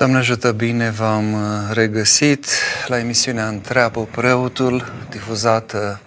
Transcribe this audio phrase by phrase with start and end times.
[0.00, 2.46] Doamne ajută bine, v-am uh, regăsit
[2.86, 6.00] la emisiunea Întreabă Preotul, difuzată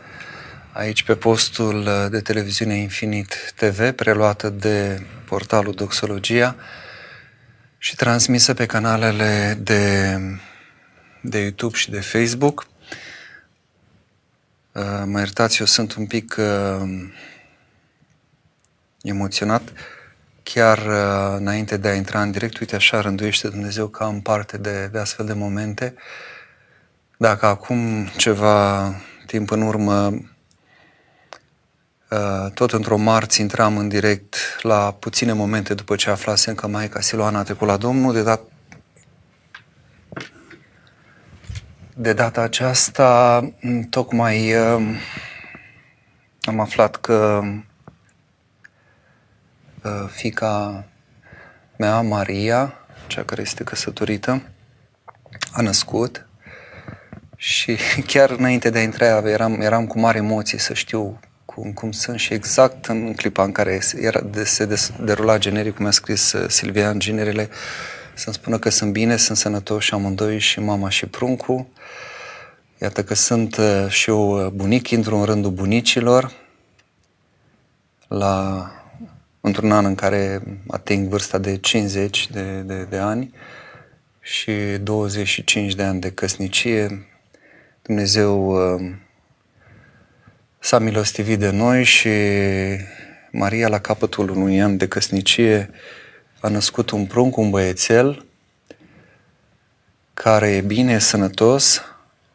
[0.71, 6.55] aici pe postul uh, de televiziune Infinit TV, preluată de portalul Doxologia
[7.77, 10.17] și transmisă pe canalele de,
[11.21, 12.67] de YouTube și de Facebook.
[14.71, 16.35] Uh, mă iertați, eu sunt un pic
[19.01, 19.61] emoționat
[20.43, 24.57] chiar uh, înainte de a intra în direct, uite așa rânduiește Dumnezeu ca în parte
[24.57, 25.93] de, de astfel de momente.
[27.17, 28.89] Dacă acum ceva
[29.25, 30.05] timp în urmă,
[32.09, 37.01] uh, tot într-o marți intram în direct la puține momente după ce aflasem că Maica
[37.01, 38.41] Siloana a trecut la Domnul, de dat
[41.95, 43.41] de data aceasta,
[43.89, 44.99] tocmai uh,
[46.41, 47.59] am aflat că Uh,
[50.11, 50.85] fica
[51.75, 52.73] mea, Maria,
[53.07, 54.41] cea care este căsătorită,
[55.51, 56.27] a născut
[57.35, 57.77] și
[58.11, 62.19] chiar înainte de a intra eram, eram cu mare emoție să știu cum, cum sunt
[62.19, 66.31] și exact în clipa în care era de, se des, derula generic, cum a scris
[66.31, 67.49] uh, Silvia în generele,
[68.13, 71.65] să-mi spună că sunt bine, sunt sănătoși amândoi și mama și pruncul.
[72.77, 76.31] Iată că sunt uh, și eu bunic, intru în rândul bunicilor
[78.07, 78.67] la
[79.45, 83.33] într-un an în care ating vârsta de 50 de, de, de ani
[84.19, 87.07] și 25 de ani de căsnicie,
[87.81, 88.91] Dumnezeu uh,
[90.59, 92.09] s-a milostivit de noi și
[93.31, 95.69] Maria, la capătul unui an de căsnicie,
[96.39, 98.25] a născut un prunc, un băiețel,
[100.13, 101.81] care e bine, sănătos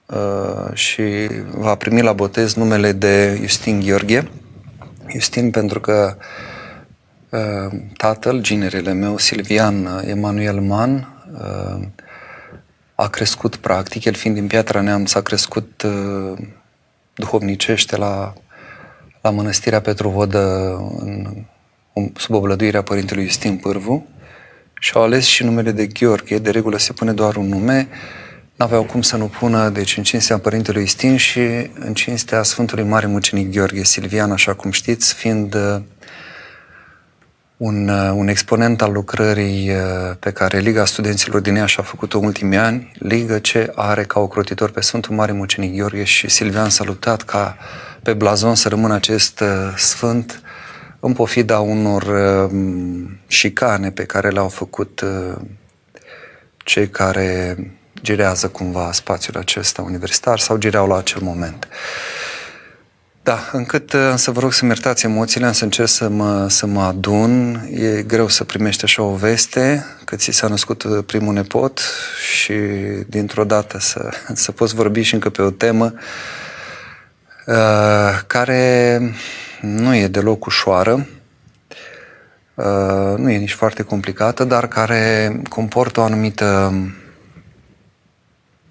[0.07, 4.31] uh, și va primi la botez numele de Justin Gheorghe.
[5.13, 6.57] Justin pentru că Uh,
[7.97, 11.87] tatăl, ginerele meu, Silvian Emanuel Man, uh,
[12.95, 16.39] a crescut practic, el fiind din Piatra Neamț, a crescut uh,
[17.15, 18.33] duhovnicește la,
[19.21, 21.45] la Mănăstirea Petrovodă în,
[22.17, 24.07] sub oblăduirea Părintelui Justin Pârvu
[24.81, 27.89] și au ales și numele de Gheorghe, de regulă se pune doar un nume,
[28.57, 31.41] n-aveau cum să nu pună, deci în cinstea Părintelui Justin și
[31.75, 35.57] în cinstea Sfântului Mare Mucenic Gheorghe Silvian, așa cum știți, fiind
[37.59, 42.19] un, uh, un exponent al lucrării uh, pe care Liga Studenților din Iași a făcut-o
[42.19, 46.71] în ultimii ani, Liga ce are ca ocrotitor pe Sfântul Mare Mucenic Gheorghe și Silvian
[46.71, 47.57] salutat ca
[48.03, 50.43] pe blazon să rămână acest uh, sfânt
[51.01, 52.05] în pofida unor
[53.27, 55.05] șicane pe care le-au făcut
[56.57, 57.57] cei care
[58.03, 61.69] girează cumva spațiul acesta universitar sau gireau la acel moment.
[63.29, 66.67] Da, încât uh, să vă rog să-mi iertați emoțiile, am să încerc să mă, să
[66.67, 67.55] mă adun.
[67.73, 71.81] E greu să primești așa o veste, că ți s-a născut uh, primul nepot
[72.33, 72.53] și
[73.07, 74.11] dintr-o dată să,
[74.45, 75.95] să poți vorbi și încă pe o temă
[77.47, 79.01] uh, care
[79.61, 81.07] nu e deloc ușoară,
[82.55, 86.73] uh, nu e nici foarte complicată, dar care comportă o anumită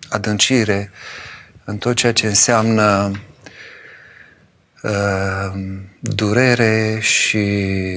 [0.10, 0.92] adâncire
[1.64, 3.27] în tot ceea ce înseamnă Ehm,
[6.00, 7.48] durere și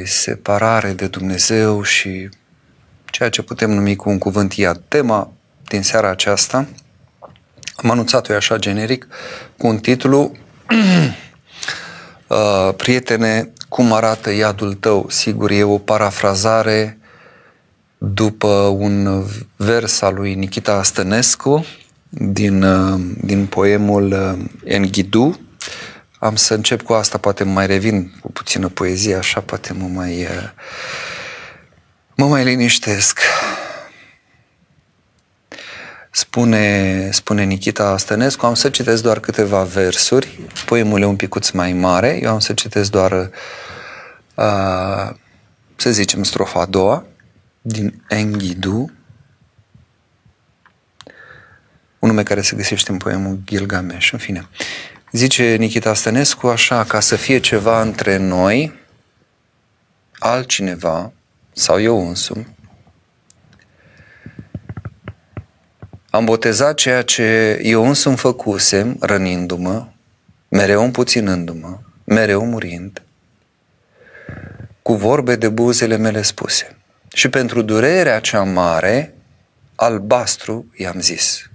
[0.04, 2.28] separare de Dumnezeu și
[3.04, 4.80] ceea ce putem numi cu un cuvânt iad.
[4.88, 5.32] Tema
[5.64, 6.66] din seara aceasta
[7.82, 9.06] am anunțat-o așa generic
[9.56, 10.32] cu un titlu
[12.26, 15.06] uh, Prietene, cum arată iadul tău?
[15.08, 16.98] Sigur, e o parafrazare
[17.98, 18.48] după
[18.78, 19.24] un
[19.56, 21.66] vers al lui Nikita Stănescu
[22.08, 25.40] din, uh, din poemul uh, Enghidu,
[26.20, 30.20] am să încep cu asta, poate mai revin cu puțină poezie, așa poate mă mai,
[30.20, 30.50] eh,
[32.14, 33.18] mă mai liniștesc.
[36.10, 41.72] Spune, spune Nikita Stănescu, am să citesc doar câteva versuri, poemul e un picuț mai
[41.72, 43.12] mare, eu am să citesc doar,
[44.34, 45.10] uh,
[45.76, 47.04] să zicem, strofa a doua,
[47.62, 48.92] din Engidu,
[51.98, 54.48] un nume care se găsește în poemul Gilgamesh, în fine.
[55.12, 58.78] Zice Nikita Stănescu așa, ca să fie ceva între noi,
[60.18, 61.12] altcineva
[61.52, 62.46] sau eu însumi,
[66.10, 69.86] am botezat ceea ce eu însumi făcusem, rănindu-mă,
[70.48, 73.02] mereu împuținându-mă, mereu murind,
[74.82, 76.76] cu vorbe de buzele mele spuse.
[77.12, 79.14] Și pentru durerea cea mare,
[79.74, 81.50] albastru i-am zis,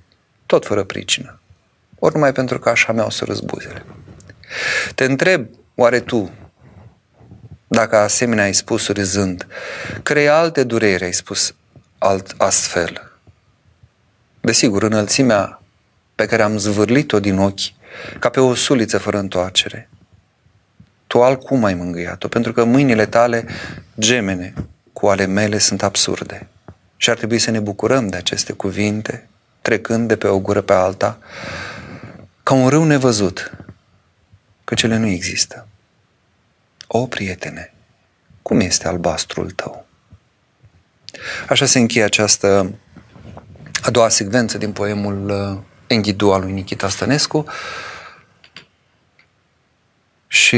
[0.46, 1.40] tot fără pricină
[2.06, 3.86] ori numai pentru că așa mi-au să răzbuzele.
[4.96, 6.32] Te întreb, oare tu,
[7.68, 9.48] dacă asemenea ai spus râzând,
[10.04, 11.56] crea alte dureri ai spus
[11.98, 13.16] alt, astfel,
[14.46, 15.62] Desigur, înălțimea
[16.16, 17.74] pe care am zvârlit-o din ochi,
[18.20, 19.90] ca pe o suliță fără întoarcere.
[21.08, 23.46] Tu altcum ai mângâiat-o, pentru că mâinile tale
[24.00, 24.54] gemene
[24.94, 26.48] cu ale mele sunt absurde.
[26.98, 29.28] Și ar trebui să ne bucurăm de aceste cuvinte,
[29.62, 31.20] trecând de pe o gură pe alta,
[32.46, 33.52] ca un râu nevăzut,
[34.64, 35.68] că cele nu există.
[36.88, 37.74] O, prietene,
[38.42, 39.86] cum este albastrul tău?
[41.50, 42.74] Așa se încheie această
[43.82, 47.46] a doua secvență din poemul uh, Enghidu al lui Nikita Stănescu
[50.28, 50.58] și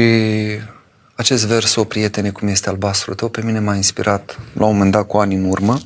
[1.14, 4.92] acest vers, o prietene, cum este albastrul tău, pe mine m-a inspirat la un moment
[4.92, 5.80] dat cu ani în urmă,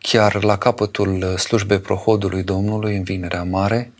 [0.00, 3.92] chiar la capătul slujbei prohodului Domnului în Vinerea Mare,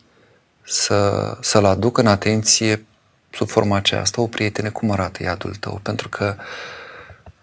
[0.62, 2.84] să, să-l aduc în atenție
[3.30, 5.80] sub forma aceasta, o prietene, cum arată iadul tău?
[5.82, 6.34] Pentru că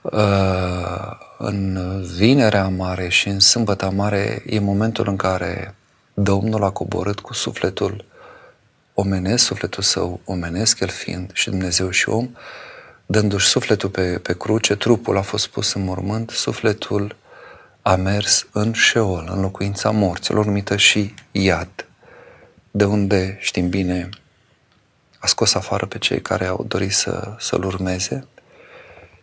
[0.02, 1.80] uh, în
[2.16, 5.76] Vinerea Mare și în Sâmbăta Mare e momentul în care
[6.14, 8.06] Domnul a coborât cu sufletul
[8.94, 12.30] omenesc, sufletul său omenesc, el fiind și Dumnezeu și om,
[13.06, 17.16] dându-și sufletul pe, pe cruce, trupul a fost pus în mormânt, sufletul
[17.88, 21.86] a mers în Sheol, în locuința morților, numită și Iad,
[22.72, 24.10] de unde, știm bine,
[25.18, 28.28] a scos afară pe cei care au dorit să, să-l urmeze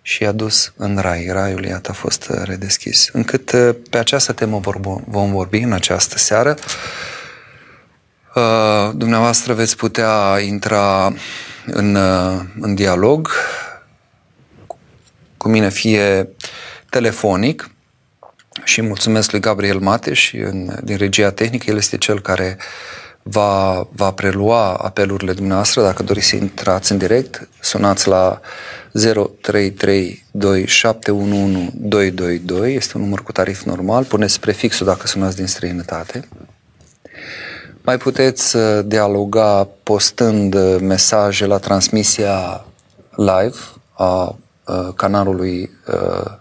[0.03, 1.27] și i-a dus în rai.
[1.27, 3.09] Raiul, iată, a fost redeschis.
[3.13, 3.51] Încât
[3.91, 4.61] pe această temă
[5.07, 6.57] vom vorbi în această seară.
[8.35, 11.15] Uh, dumneavoastră veți putea intra
[11.67, 13.31] în, uh, în dialog
[15.37, 16.29] cu mine, fie
[16.91, 17.74] telefonic,
[18.63, 21.71] și mulțumesc lui Gabriel Mateș în, din regia tehnică.
[21.71, 22.57] El este cel care
[23.23, 25.83] va, va prelua apelurile dumneavoastră.
[25.83, 29.01] Dacă doriți să intrați în direct, sunați la 0332711222.
[32.65, 34.05] Este un număr cu tarif normal.
[34.05, 36.29] Puneți prefixul dacă sunați din străinătate.
[37.83, 42.65] Mai puteți uh, dialoga postând uh, mesaje la transmisia
[43.17, 43.57] live
[43.93, 44.35] a uh,
[44.97, 45.71] canalului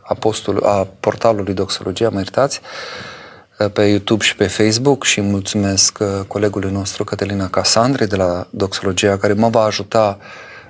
[0.03, 2.61] apostol, a portalului Doxologia, mă iertați,
[3.73, 5.97] pe YouTube și pe Facebook și mulțumesc
[6.27, 10.17] colegului nostru Cătălina Casandre de la Doxologia care mă va ajuta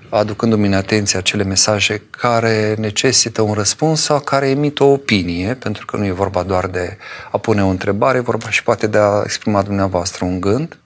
[0.10, 5.86] aducându-mi în atenție acele mesaje care necesită un răspuns sau care emit o opinie, pentru
[5.86, 6.98] că nu e vorba doar de
[7.32, 10.78] a pune o întrebare, e vorba și poate de a exprima dumneavoastră un gând.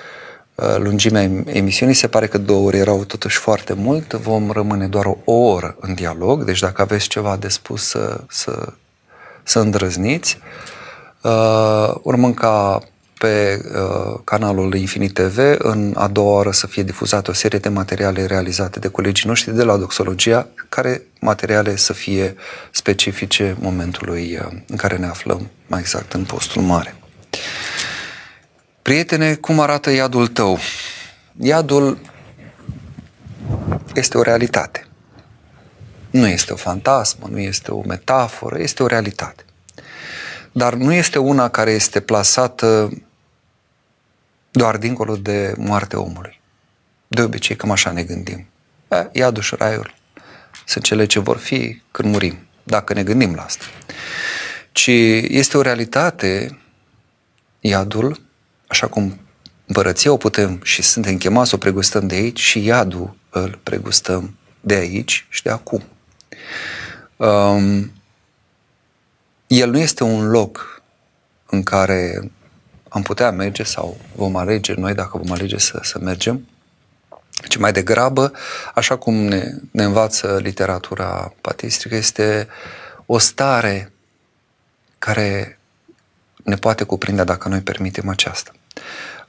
[0.55, 1.95] uh, lungimea emisiunii.
[1.95, 4.12] Se pare că două ore erau totuși foarte mult.
[4.12, 8.73] Vom rămâne doar o oră în dialog, deci dacă aveți ceva de spus să, să,
[9.43, 10.39] să îndrăzniți.
[11.23, 12.81] Uh, urmând ca
[13.19, 17.69] pe uh, canalul Infinit TV în a doua oră să fie difuzată o serie de
[17.69, 22.35] materiale realizate de colegii noștri de la Doxologia, care materiale să fie
[22.71, 26.94] specifice momentului uh, în care ne aflăm, mai exact în postul mare.
[28.89, 30.59] Prietene, cum arată iadul tău?
[31.41, 31.99] Iadul
[33.95, 34.87] este o realitate.
[36.11, 39.45] Nu este o fantasmă, nu este o metaforă, este o realitate.
[40.53, 42.91] Dar nu este una care este plasată
[44.51, 46.41] doar dincolo de moartea omului.
[47.09, 48.47] De obicei, cam așa ne gândim.
[49.13, 49.95] Iadul și raiul
[50.67, 53.65] sunt cele ce vor fi când murim, dacă ne gândim la asta.
[54.73, 54.91] Ci
[55.29, 56.59] este o realitate,
[57.61, 58.27] iadul,
[58.69, 59.20] așa cum
[59.67, 64.37] împărăția o putem și suntem chemați să o pregustăm de aici și iadul îl pregustăm
[64.60, 65.82] de aici și de acum.
[67.17, 67.93] Um,
[69.46, 70.82] el nu este un loc
[71.46, 72.31] în care
[72.89, 76.48] am putea merge sau vom alege noi dacă vom alege să, să mergem,
[77.48, 78.32] ci mai degrabă,
[78.75, 82.48] așa cum ne, ne învață literatura patistrică, este
[83.06, 83.93] o stare
[84.98, 85.58] care
[86.44, 88.53] ne poate cuprinde dacă noi permitem aceasta.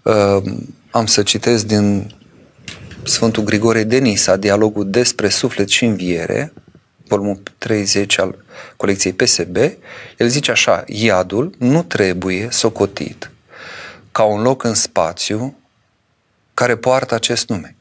[0.02, 0.44] Uh,
[0.92, 2.16] am să citesc din
[3.04, 6.54] Sfântul Grigore de Nisa, dialogul despre suflet și înviere,
[7.08, 8.36] volumul 30 al
[8.76, 9.56] colecției PSB,
[10.18, 13.32] el zice așa, iadul nu trebuie socotit
[14.12, 15.58] ca un loc în spațiu
[16.54, 17.76] care poartă acest nume,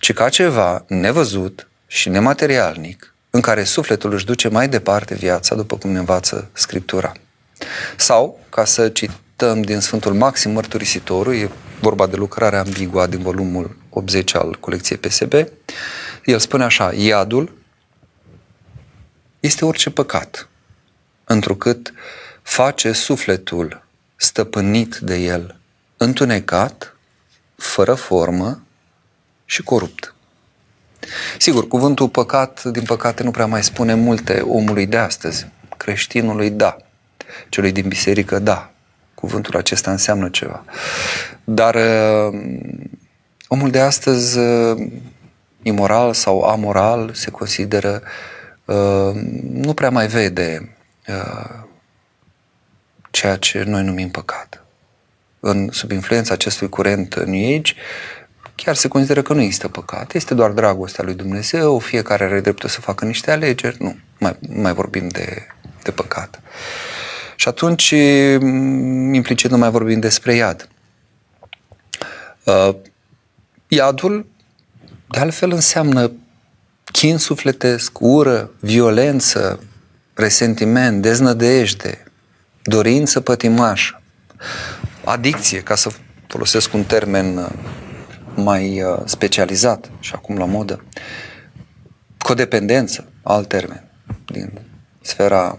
[0.00, 5.76] ci ca ceva nevăzut și nematerialnic în care sufletul își duce mai departe viața, după
[5.76, 7.12] cum ne învață Scriptura.
[7.96, 8.88] Sau, ca să
[9.38, 11.50] cităm din Sfântul Maxim Mărturisitorul, e
[11.80, 15.32] vorba de lucrarea ambigua din volumul 80 al colecției PSB,
[16.24, 17.58] el spune așa, iadul
[19.40, 20.48] este orice păcat,
[21.24, 21.92] întrucât
[22.42, 23.84] face sufletul
[24.16, 25.58] stăpânit de el,
[25.96, 26.96] întunecat,
[27.56, 28.62] fără formă
[29.44, 30.14] și corupt.
[31.38, 35.46] Sigur, cuvântul păcat, din păcate, nu prea mai spune multe omului de astăzi.
[35.76, 36.76] Creștinului, da.
[37.48, 38.70] Celui din biserică, da.
[39.16, 40.64] Cuvântul acesta înseamnă ceva.
[41.44, 42.40] Dar uh,
[43.48, 44.88] omul de astăzi, uh,
[45.62, 48.02] imoral sau amoral, se consideră,
[48.64, 49.10] uh,
[49.52, 50.70] nu prea mai vede
[53.10, 54.64] ceea ce noi numim păcat.
[55.40, 57.74] În, sub influența acestui curent New Age,
[58.54, 62.68] chiar se consideră că nu există păcat, este doar dragostea lui Dumnezeu, fiecare are dreptul
[62.68, 65.46] să facă niște alegeri, nu, mai, mai vorbim de,
[65.82, 66.40] de păcat.
[67.36, 67.90] Și atunci,
[69.12, 70.68] implicit, nu mai vorbim despre iad.
[72.44, 72.74] Uh,
[73.68, 74.26] iadul,
[75.08, 76.12] de altfel, înseamnă
[76.92, 79.60] chin sufletesc, ură, violență,
[80.14, 82.04] resentiment, deznădejde,
[82.62, 84.02] dorință pătimașă,
[85.04, 85.90] adicție, ca să
[86.26, 87.48] folosesc un termen uh,
[88.34, 90.84] mai uh, specializat și acum la modă,
[92.18, 93.84] codependență, alt termen,
[94.24, 94.52] din
[95.00, 95.58] sfera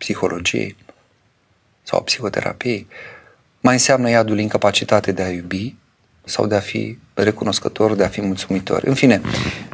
[0.00, 0.76] psihologiei
[1.82, 2.86] sau psihoterapiei,
[3.60, 5.74] mai înseamnă iadul incapacitate de a iubi
[6.24, 8.82] sau de a fi recunoscător, de a fi mulțumitor.
[8.82, 9.20] În fine,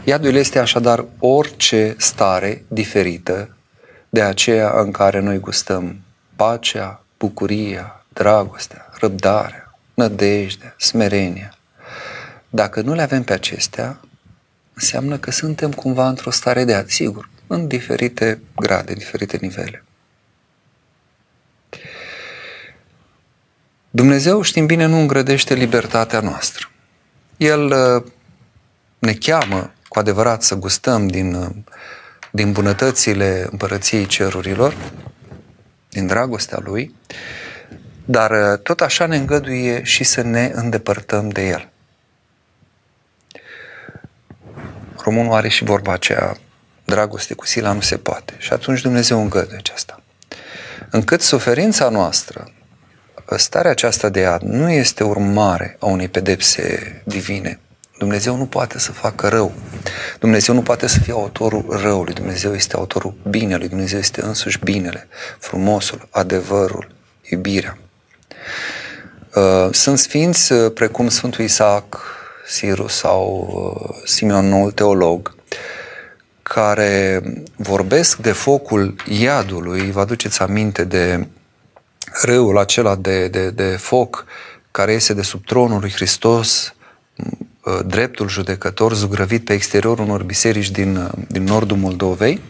[0.05, 3.57] iadul este așadar orice stare diferită
[4.09, 5.97] de aceea în care noi gustăm
[6.37, 11.55] pacea, bucuria, dragostea, răbdarea, nădejdea, smerenia,
[12.49, 14.01] dacă nu le avem pe acestea,
[14.75, 19.85] înseamnă că suntem cumva într-o stare de ad, sigur, în diferite grade, în diferite nivele.
[23.97, 26.71] Dumnezeu, știm bine, nu îngrădește libertatea noastră.
[27.37, 28.05] El uh,
[28.99, 31.49] ne cheamă cu adevărat să gustăm din, uh,
[32.31, 34.77] din bunătățile împărăției cerurilor,
[35.89, 36.95] din dragostea Lui,
[38.05, 41.69] dar uh, tot așa ne îngăduie și să ne îndepărtăm de El.
[44.97, 46.37] românul are și vorba aceea,
[46.85, 48.35] dragoste cu sila nu se poate.
[48.39, 50.03] Și atunci Dumnezeu îngăduie aceasta.
[50.91, 52.51] Încât suferința noastră,
[53.37, 57.61] starea aceasta de iad, nu este urmare a unei pedepse divine.
[57.99, 59.53] Dumnezeu nu poate să facă rău.
[60.19, 62.15] Dumnezeu nu poate să fie autorul răului.
[62.15, 63.69] Dumnezeu este autorul binelui.
[63.69, 66.89] Dumnezeu este însuși binele, frumosul, adevărul,
[67.31, 67.79] iubirea.
[69.35, 72.03] Uh, sunt sfinți uh, precum Sfântul Isaac,
[72.47, 75.35] Sirus sau uh, Simeon Noul teolog,
[76.43, 77.23] care
[77.57, 81.27] vorbesc de focul iadului, vă aduceți aminte de
[82.23, 84.25] râul acela de, de, de foc
[84.71, 86.75] care iese de sub tronul lui Hristos,
[87.17, 92.41] uh, dreptul judecător zugrăvit pe exteriorul unor biserici din, uh, din nordul Moldovei.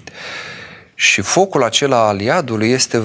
[0.94, 3.02] Și focul acela al iadului este,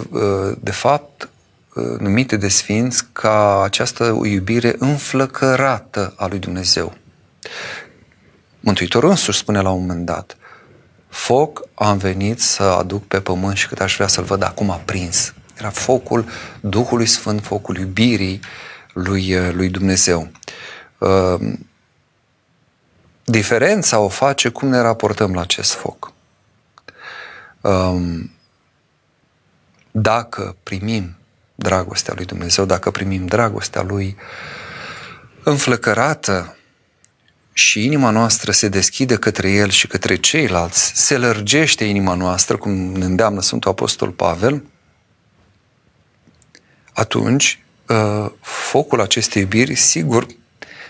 [0.60, 1.30] de fapt,
[1.76, 6.94] Uh, numite de sfinți ca această iubire înflăcărată a lui Dumnezeu.
[8.60, 10.38] Mântuitorul însuși spune la un moment dat,
[11.08, 15.34] foc am venit să aduc pe pământ și cât aș vrea să-l văd acum aprins.
[15.62, 16.26] Era focul
[16.62, 18.40] Duhului Sfânt, focul iubirii
[18.94, 20.32] lui, uh, lui Dumnezeu.
[20.98, 21.54] Uh,
[23.24, 26.14] diferența o face cum ne raportăm la acest foc.
[29.92, 31.16] Dacă primim
[31.56, 34.16] dragostea lui Dumnezeu, dacă primim dragostea lui
[35.44, 36.58] înflăcărată
[37.54, 42.72] și inima noastră se deschide către El și către ceilalți, se lărgește inima noastră, cum
[42.72, 44.64] ne îndeamnă Sfântul Apostol Pavel,
[46.94, 50.26] atunci ă, focul acestei iubiri, sigur,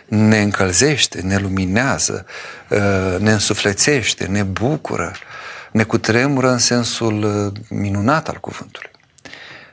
[0.07, 2.25] ne încălzește, ne luminează,
[2.71, 5.15] ă, ne însuflețește, ne bucură,
[5.71, 8.91] ne cutremură în sensul ă, minunat al cuvântului.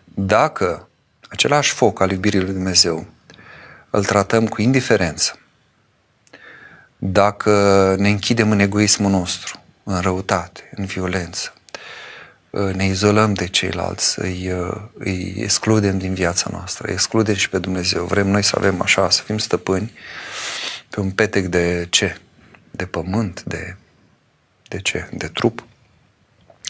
[0.04, 0.88] Dacă
[1.28, 3.06] același foc al iubirii lui Dumnezeu
[3.90, 5.38] îl tratăm cu indiferență,
[6.98, 11.52] dacă ne închidem în egoismul nostru, în răutate, în violență,
[12.72, 14.52] ne izolăm de ceilalți, îi,
[14.98, 18.04] îi excludem din viața noastră, îi excludem și pe Dumnezeu.
[18.04, 19.92] Vrem noi să avem așa, să fim stăpâni
[20.90, 22.16] pe un petec de ce?
[22.70, 23.76] De pământ, de,
[24.68, 25.08] de ce?
[25.12, 25.64] De trup.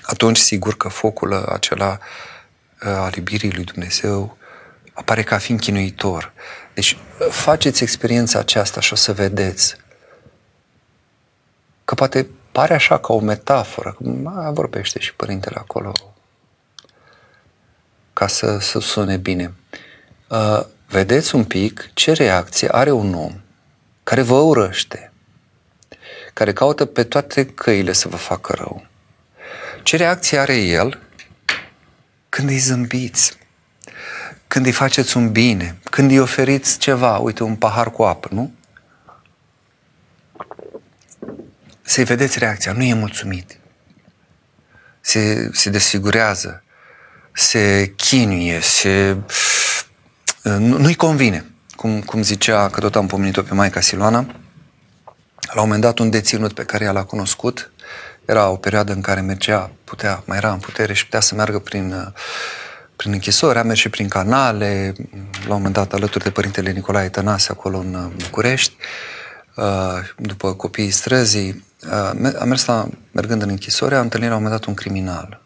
[0.03, 1.99] Atunci, sigur că focul acela
[2.79, 4.39] al iubirii lui Dumnezeu
[4.93, 6.33] apare ca fiind chinuitor.
[6.75, 6.97] Deci
[7.31, 9.77] faceți experiența aceasta și o să vedeți
[11.85, 12.27] că poate
[12.59, 15.93] pare așa ca o metaforă, mai vorbește și părintele acolo,
[18.13, 19.55] ca să, să sune bine.
[20.29, 23.41] Uh, vedeți un pic ce reacție are un om
[24.03, 25.13] care vă urăște,
[26.35, 28.87] care caută pe toate căile să vă facă rău.
[29.83, 30.99] Ce reacție are el
[32.29, 33.39] când îi zâmbiți,
[34.47, 38.53] când îi faceți un bine, când îi oferiți ceva, uite, un pahar cu apă, nu?
[41.89, 43.59] Să-i vedeți reacția, nu e mulțumit.
[45.01, 46.63] Se, se desfigurează,
[47.33, 49.17] se chinuie, se...
[50.43, 51.45] Nu, nu-i convine.
[51.77, 54.27] Cum, cum zicea, că tot am pomenit-o pe Maica Siloana,
[55.53, 57.71] la un moment dat un deținut pe care ea l-a cunoscut,
[58.25, 61.59] era o perioadă în care mergea, putea, mai era în putere și putea să meargă
[61.59, 62.15] prin,
[62.97, 64.95] prin închisori, a mers și prin canale,
[65.47, 68.77] la un moment dat alături de părintele Nicolae Tănase acolo în București,
[70.17, 71.65] după copiii străzii,
[72.39, 75.43] a mers la, mergând în închisori, a întâlnit la un moment dat un criminal.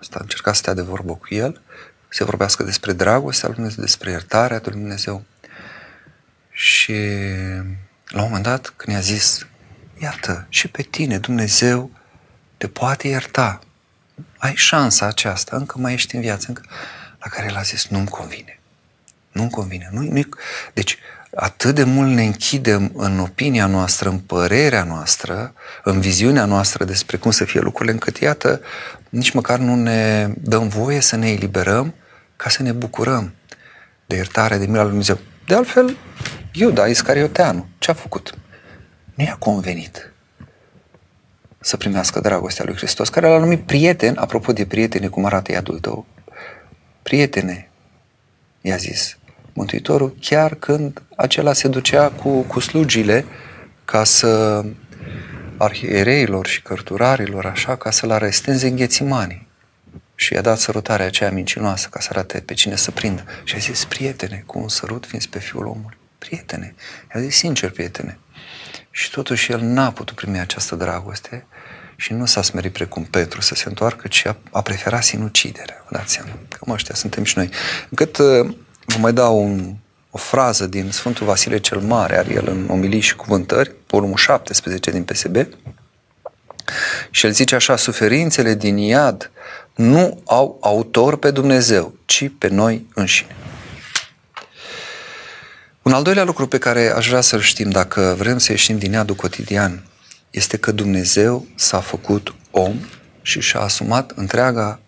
[0.00, 1.60] Asta a încercat să stea de vorbă cu el,
[2.08, 5.24] să vorbească despre dragostea lui Dumnezeu, despre iertarea lui Dumnezeu.
[6.50, 6.94] Și
[8.06, 9.46] la un moment dat, când i-a zis,
[10.02, 11.90] iată, și pe tine Dumnezeu
[12.56, 13.60] te poate ierta.
[14.38, 16.62] Ai șansa aceasta, încă mai ești în viață, încă...
[17.18, 18.60] la care el a zis, nu-mi convine.
[19.32, 19.88] Nu-mi convine.
[19.92, 20.20] Nu, nu
[20.74, 20.98] Deci,
[21.34, 27.16] atât de mult ne închidem în opinia noastră, în părerea noastră, în viziunea noastră despre
[27.16, 28.60] cum să fie lucrurile, încât, iată,
[29.08, 31.94] nici măcar nu ne dăm voie să ne eliberăm
[32.36, 33.34] ca să ne bucurăm
[34.06, 35.18] de iertare, de mila lui Dumnezeu.
[35.46, 35.96] De altfel,
[36.52, 38.34] Iuda Iscarioteanu, ce a făcut?
[39.14, 40.12] Nu i-a convenit
[41.60, 45.78] să primească dragostea lui Hristos, care l-a numit prieten, apropo de prietene, cum arată iadul
[45.78, 46.06] tău.
[47.02, 47.70] Prietene,
[48.60, 49.18] i-a zis
[49.52, 53.24] Mântuitorul, chiar când acela se ducea cu, cu slugile
[53.84, 54.64] ca să
[55.56, 59.48] arhiereilor și cărturarilor, așa, ca să-l aresteze în ghețimanii.
[60.14, 63.24] Și i-a dat sărutarea aceea mincinoasă ca să arate pe cine să prindă.
[63.44, 65.98] Și a zis, prietene, cu un sărut fiind pe fiul omului.
[66.18, 66.74] Prietene.
[67.14, 68.18] I-a zis, sincer, prietene.
[68.90, 71.46] Și totuși el n-a putut primi această dragoste
[71.96, 75.84] și nu s-a smerit precum Petru să se întoarcă, ci a, a preferat sinuciderea.
[75.88, 76.30] Vă dați seama.
[76.58, 77.50] Cam ăștia suntem și noi.
[77.88, 79.74] Încât uh, vă mai dau un,
[80.10, 84.90] o frază din Sfântul Vasile cel Mare, are el în omilii și cuvântări, volumul 17
[84.90, 85.36] din PSB,
[87.10, 89.30] și el zice așa, suferințele din iad
[89.74, 93.36] nu au autor pe Dumnezeu, ci pe noi înșine.
[95.82, 98.92] Un al doilea lucru pe care aș vrea să-l știm dacă vrem să ieșim din
[98.92, 99.84] iadul cotidian
[100.30, 102.74] este că Dumnezeu s-a făcut om
[103.22, 104.80] și și-a asumat întreaga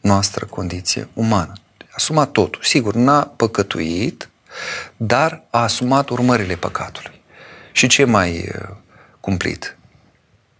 [0.00, 1.52] noastră condiție umană.
[1.96, 2.60] A asumat totul.
[2.62, 4.28] Sigur, n-a păcătuit,
[4.96, 7.22] dar a asumat urmările păcatului.
[7.72, 8.76] Și ce mai uh,
[9.20, 9.76] cumplit?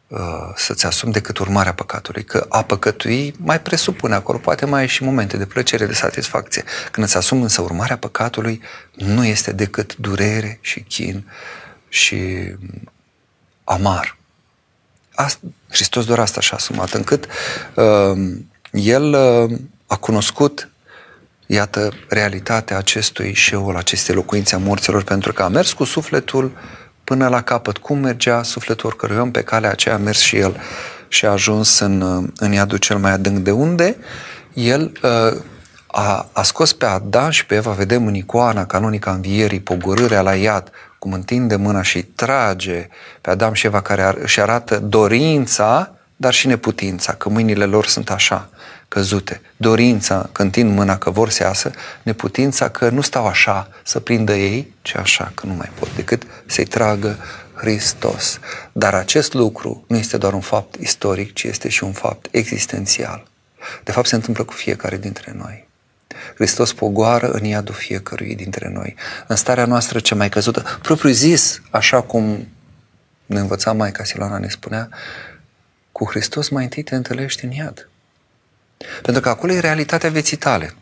[0.09, 0.19] Uh,
[0.55, 2.25] să-ți asumi decât urmarea păcatului.
[2.25, 6.65] Că a păcătui mai presupune acolo, poate mai ai și momente de plăcere, de satisfacție.
[6.91, 8.63] Când îți asumi însă urmarea păcatului,
[8.95, 11.33] nu este decât durere și chin
[11.89, 12.53] și
[13.65, 14.17] amar.
[15.15, 17.27] Asta, Hristos doar asta și-a asumat, încât
[17.75, 18.37] uh,
[18.71, 20.71] El uh, a cunoscut
[21.47, 26.53] iată, realitatea acestui șeul, acestei locuințe a morților, pentru că a mers cu sufletul
[27.05, 27.79] până la capăt.
[27.79, 30.61] Cum mergea sufletul oricărui om pe calea aceea a mers și el
[31.09, 33.39] și a ajuns în, în iadul cel mai adânc.
[33.39, 33.97] De unde
[34.55, 35.41] el uh,
[35.87, 40.21] a, a scos pe Adam și pe Eva, vedem în icoana canonică a învierii, pogorârea
[40.21, 42.89] la iad, cum întinde mâna și trage
[43.21, 47.87] pe Adam și Eva care ar, își arată dorința, dar și neputința, că mâinile lor
[47.87, 48.49] sunt așa,
[48.89, 49.41] căzute.
[49.57, 51.71] Dorința că întind mâna că vor să iasă,
[52.03, 56.23] neputința că nu stau așa să prindă ei, ci așa că nu mai pot decât
[56.47, 57.19] să-i tragă
[57.55, 58.41] Hristos.
[58.73, 63.27] Dar acest lucru nu este doar un fapt istoric, ci este și un fapt existențial.
[63.85, 65.69] De fapt se întâmplă cu fiecare dintre noi.
[66.35, 68.95] Hristos pogoară în iadul fiecărui dintre noi.
[69.27, 72.49] În starea noastră ce mai căzută, propriu zis, așa cum
[73.27, 74.89] ne învăța Maica Silana ne spunea,
[75.93, 77.89] cu Hristos mai întâi te întâlnești în iad.
[79.03, 80.75] Pentru că acolo e realitatea vieții tale.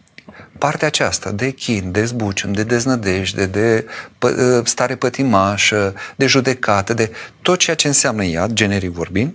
[0.58, 3.86] Partea aceasta de chin, de zbucium, de deznădejde, de
[4.18, 9.34] pă, ă, stare pătimașă, de judecată, de tot ceea ce înseamnă iad, generic vorbind,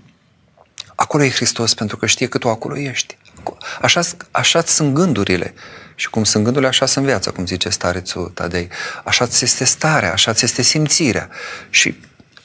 [0.95, 3.17] acolo e Hristos pentru că știe că tu acolo ești.
[3.81, 5.53] Așa, așa sunt gândurile.
[5.95, 8.69] Și cum sunt gândurile, așa sunt viața, cum zice starețul Tadei.
[9.03, 11.29] Așa ți este starea, așa ți este simțirea.
[11.69, 11.99] Și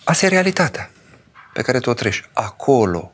[0.04, 0.90] asta e realitatea
[1.52, 2.28] pe care tu o treci.
[2.32, 3.12] Acolo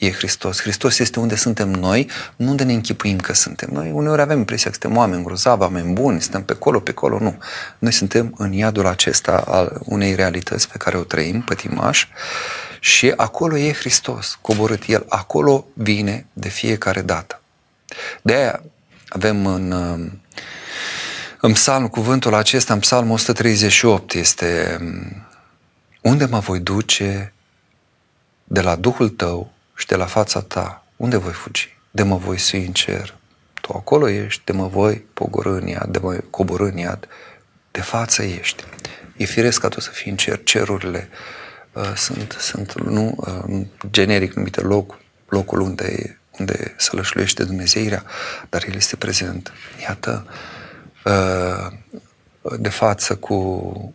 [0.00, 0.60] e Hristos.
[0.60, 3.68] Hristos este unde suntem noi, nu unde ne închipuim că suntem.
[3.72, 7.18] Noi uneori avem impresia că suntem oameni grozavi, oameni buni, suntem pe acolo, pe acolo,
[7.18, 7.38] nu.
[7.78, 12.06] Noi suntem în iadul acesta al unei realități pe care o trăim, pătimaș,
[12.80, 17.40] și acolo e Hristos, coborât El, acolo vine de fiecare dată.
[18.22, 18.62] De aia,
[19.08, 19.72] avem în,
[21.40, 24.78] în psalm cuvântul acesta, în psalmul 138, este
[26.00, 27.32] unde mă voi duce
[28.44, 31.76] de la Duhul tău și de la fața ta, unde voi fugi?
[31.90, 33.14] De mă voi sui în cer.
[33.60, 37.08] Tu acolo ești, de mă voi pogorâ în iad, de mă coborâ în iad,
[37.70, 38.64] de față ești.
[39.16, 40.42] E firesc ca tu să fii în cer.
[40.42, 41.08] Cerurile
[41.72, 48.04] uh, sunt, sunt nu, uh, generic numite loc, locul unde, unde sălășluiește Dumnezeirea,
[48.48, 49.52] dar El este prezent.
[49.82, 50.26] Iată,
[51.04, 51.66] uh,
[52.58, 53.94] de față cu,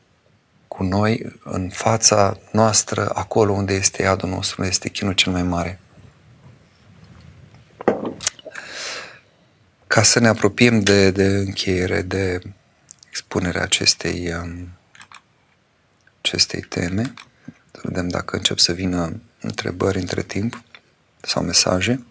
[0.75, 5.43] cu noi, în fața noastră, acolo unde este iadul nostru, unde este chinul cel mai
[5.43, 5.79] mare.
[9.87, 12.41] Ca să ne apropiem de, de încheiere, de
[13.09, 14.69] expunerea acestei, um,
[16.21, 17.13] acestei teme,
[17.71, 20.63] să vedem dacă încep să vină întrebări între timp
[21.21, 22.05] sau mesaje.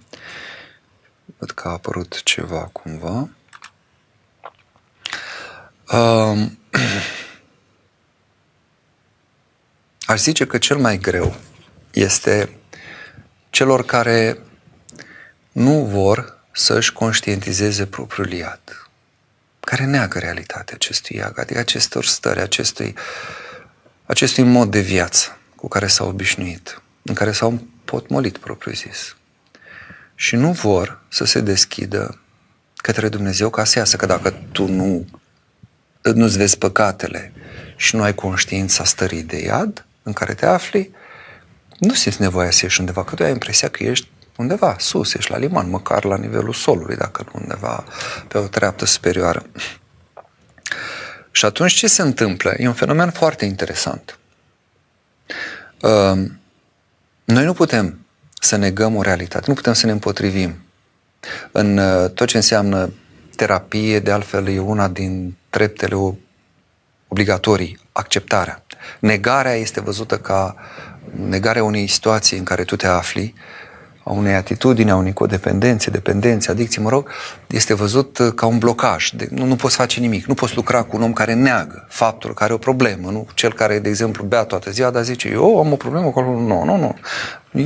[1.39, 3.29] Văd că a apărut ceva cumva.
[5.93, 6.59] Um,
[10.07, 11.37] Aș zice că cel mai greu
[11.93, 12.51] este
[13.51, 14.39] celor care
[15.53, 18.89] nu vor să-și conștientizeze propriul iad,
[19.61, 22.95] care neagă realitatea acestui iad, adică acestor stări, acestui,
[24.07, 29.17] acestui mod de viață cu care s-au obișnuit, în care s-au potmolit propriu zis.
[30.15, 32.21] Și nu vor să se deschidă
[32.77, 35.07] către Dumnezeu ca să iasă, că dacă tu nu
[36.01, 37.33] nu-ți vezi păcatele
[37.77, 40.91] și nu ai conștiința stării de iad, în care te afli,
[41.79, 45.31] nu simți nevoia să ieși undeva, că tu ai impresia că ești undeva sus, ești
[45.31, 47.85] la liman, măcar la nivelul solului, dacă nu undeva
[48.29, 49.47] pe o treaptă superioară.
[51.31, 52.55] Și atunci ce se întâmplă?
[52.57, 54.19] E un fenomen foarte interesant.
[55.81, 56.41] Ehm,
[57.25, 57.99] noi nu putem
[58.41, 60.55] să negăm o realitate, nu putem să ne împotrivim.
[61.53, 62.93] În uh, tot ce înseamnă
[63.37, 66.19] terapie, de altfel, e una din treptele
[67.09, 68.64] obligatorii, acceptarea.
[68.99, 70.55] Negarea este văzută ca
[71.29, 73.35] negarea unei situații în care tu te afli,
[74.05, 77.09] a unei atitudini, a unei codependențe, dependențe, adicții, mă rog,
[77.47, 79.11] este văzut uh, ca un blocaj.
[79.11, 80.27] De, nu, nu poți face nimic.
[80.27, 83.11] Nu poți lucra cu un om care neagă faptul, care are o problemă.
[83.11, 86.21] Nu cel care, de exemplu, bea toată ziua, dar zice, eu am o problemă cu
[86.21, 86.95] Nu, nu, nu.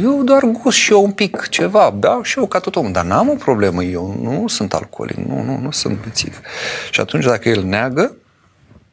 [0.02, 3.04] Eu doar gust și eu un pic ceva, beau și eu ca tot omul, dar
[3.04, 6.40] n-am o problemă eu, nu sunt alcoolic, nu, nu, nu sunt bețiv.
[6.90, 8.14] Și atunci dacă el neagă,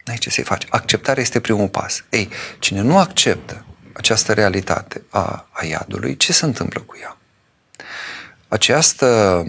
[0.05, 0.65] N-ai ce să-i faci.
[0.69, 2.03] Acceptarea este primul pas.
[2.09, 7.17] Ei, cine nu acceptă această realitate a, a iadului, ce se întâmplă cu ea?
[8.47, 9.43] Această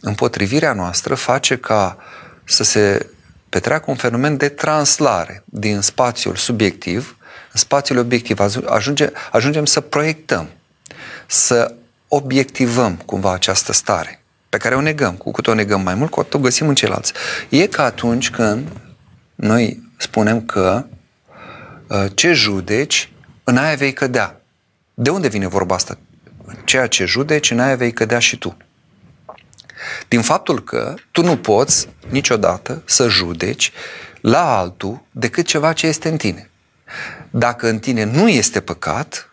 [0.00, 1.96] împotrivire a noastră face ca
[2.44, 3.06] să se
[3.48, 7.16] petreacă un fenomen de translare din spațiul subiectiv
[7.52, 8.38] în spațiul obiectiv.
[8.66, 10.48] Ajunge, ajungem să proiectăm,
[11.26, 11.74] să
[12.08, 15.14] obiectivăm cumva această stare pe care o negăm.
[15.14, 17.12] Cu cât o negăm mai mult, cu atât o găsim în ceilalți.
[17.48, 18.68] E ca atunci când
[19.40, 20.86] noi spunem că
[21.88, 23.12] uh, ce judeci,
[23.44, 24.40] în aia vei cădea.
[24.94, 25.98] De unde vine vorba asta?
[26.64, 28.56] Ceea ce judeci, în aia vei cădea și tu.
[30.08, 33.72] Din faptul că tu nu poți niciodată să judeci
[34.20, 36.50] la altul decât ceva ce este în tine.
[37.30, 39.30] Dacă în tine nu este păcat,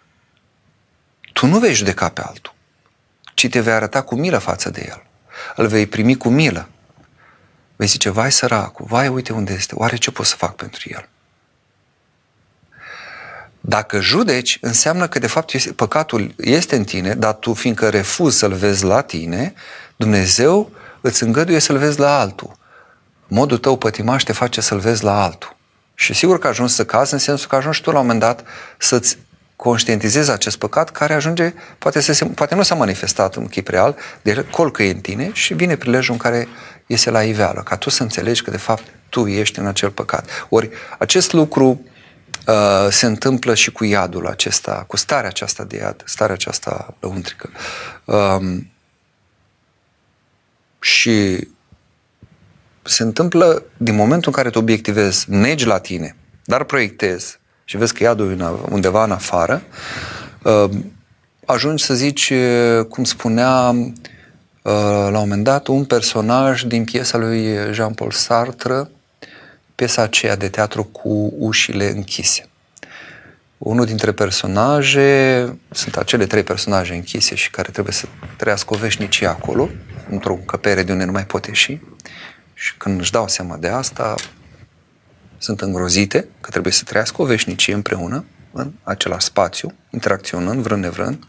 [1.34, 2.54] tu nu vei judeca pe altul,
[3.34, 5.04] ci te vei arăta cu milă față de el.
[5.56, 6.70] Îl vei primi cu milă.
[7.76, 11.10] Vei zice, vai săracul, vai uite unde este, oare ce pot să fac pentru el?
[13.60, 18.38] Dacă judeci, înseamnă că de fapt este, păcatul este în tine, dar tu fiindcă refuzi
[18.38, 19.54] să-l vezi la tine,
[19.96, 22.58] Dumnezeu îți îngăduie să-l vezi la altul.
[23.28, 25.56] Modul tău pătimaș te face să-l vezi la altul.
[25.94, 28.44] Și sigur că ajungi să cazi în sensul că ajungi tu la un moment dat
[28.78, 29.18] să-ți
[29.56, 33.96] conștientizezi acest păcat care ajunge, poate, să se, poate nu s-a manifestat în chip real,
[34.22, 36.48] de colcă e în tine și vine prilejul în care
[36.86, 40.30] iese la iveală, ca tu să înțelegi că de fapt tu ești în acel păcat.
[40.50, 40.70] Ori
[41.00, 41.82] acest lucru
[42.48, 47.50] uh, se întâmplă și cu iadul acesta, cu starea aceasta de iad, starea aceasta lăuntrică.
[48.06, 48.70] Um,
[50.80, 51.48] și
[52.82, 57.94] se întâmplă din momentul în care tu obiectivezi, negi la tine, dar proiectezi și vezi
[57.94, 59.62] că iadul e undeva în afară,
[60.44, 60.70] uh,
[61.46, 63.86] ajungi să zici, uh, cum spunea uh,
[64.72, 68.90] la un moment dat, un personaj din piesa lui Jean-Paul Sartre,
[69.76, 72.50] piesa aceea de teatru cu ușile închise.
[73.58, 78.06] Unul dintre personaje, sunt acele trei personaje închise și care trebuie să
[78.38, 79.70] trăiască o veșnicie acolo,
[80.10, 81.80] într-o încăpere de unde nu mai pot ieși.
[82.54, 84.16] Și când își dau seama de asta,
[85.38, 91.24] sunt îngrozite că trebuie să trăiască o veșnicie împreună în același spațiu, interacționând, vrând nevrând,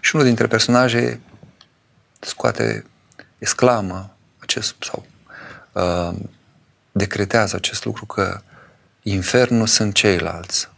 [0.00, 1.20] și unul dintre personaje
[2.24, 2.86] scoate,
[3.38, 5.06] exclamă acest, sau
[5.72, 6.14] uh,
[6.92, 8.40] decretează acest lucru că
[9.02, 10.68] infernul sunt ceilalți.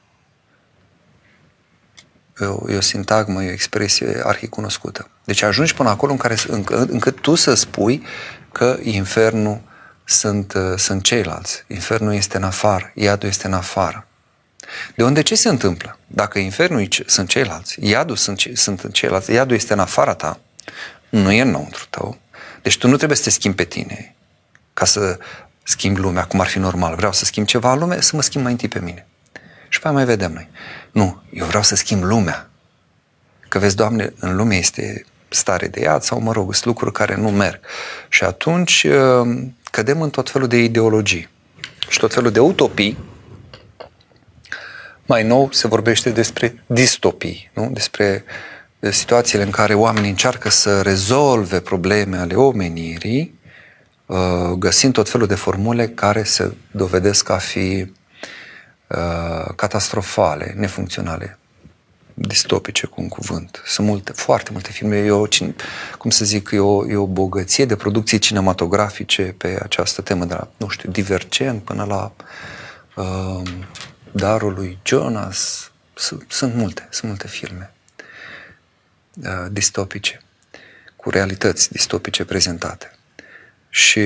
[2.40, 5.09] E o, e o sintagmă, e o expresie arhicunoscută.
[5.24, 8.02] Deci ajungi până acolo în care, încă, încât tu să spui
[8.52, 9.61] că infernul
[10.04, 11.64] sunt, uh, sunt ceilalți.
[11.68, 14.06] Infernul este în afară, iadul este în afară.
[14.94, 15.98] De unde ce se întâmplă?
[16.06, 20.40] Dacă infernul sunt ceilalți, iadul sunt, sunt ceilalți, iadul este în afara ta,
[21.18, 22.18] nu e înăuntru tău.
[22.62, 24.14] Deci tu nu trebuie să te schimbi pe tine
[24.74, 25.18] ca să
[25.62, 26.94] schimbi lumea cum ar fi normal.
[26.94, 29.07] Vreau să schimb ceva în lume, să mă schimb mai întâi pe mine.
[29.68, 30.48] Și pe mai vedem noi.
[30.90, 32.50] Nu, eu vreau să schimb lumea.
[33.48, 37.14] Că vezi, Doamne, în lume este stare de iad sau, mă rog, sunt lucruri care
[37.14, 37.61] nu merg.
[38.09, 41.29] Și atunci uh, cădem în tot felul de ideologii
[41.88, 42.98] și tot felul de utopii.
[45.07, 47.70] Mai nou se vorbește despre distopii, nu?
[47.72, 48.24] despre
[48.90, 53.38] situațiile în care oamenii încearcă să rezolve probleme ale omenirii,
[54.07, 57.92] uh, găsind tot felul de formule care se dovedesc a fi
[58.87, 61.38] uh, catastrofale, nefuncționale,
[62.14, 63.62] distopice cu un cuvânt.
[63.66, 64.96] Sunt multe, foarte multe filme.
[64.96, 65.27] E o,
[65.99, 70.35] cum să zic, e o, e o bogăție de producții cinematografice pe această temă, de
[70.35, 72.12] la, nu știu, Divergent până la
[72.96, 73.42] uh,
[74.12, 75.70] Darul lui Jonas.
[75.94, 77.70] Sunt, sunt multe, sunt multe filme
[79.22, 80.20] uh, distopice,
[80.96, 82.90] cu realități distopice prezentate.
[83.68, 84.00] Și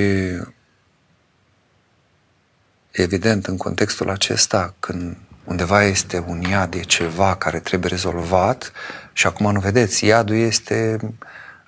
[2.90, 8.72] evident, în contextul acesta, când undeva este un iad, e ceva care trebuie rezolvat
[9.12, 10.98] și acum nu vedeți, iadul este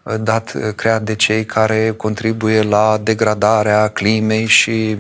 [0.03, 4.99] uh, dat, uh, creat de cei care contribuie la degradarea climei și,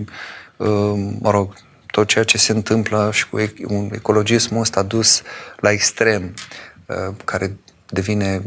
[0.56, 1.54] uh, mă rog,
[1.86, 5.22] tot ceea ce se întâmplă și cu un ecologismul ăsta dus
[5.56, 6.34] la extrem,
[7.24, 7.56] care
[7.92, 8.42] devine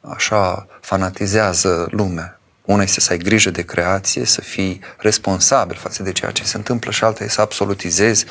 [0.00, 2.40] așa, fanatizează lumea.
[2.64, 6.56] Una este să ai grijă de creație, să fii responsabil față de ceea ce se
[6.56, 8.24] întâmplă și alta este să absolutizezi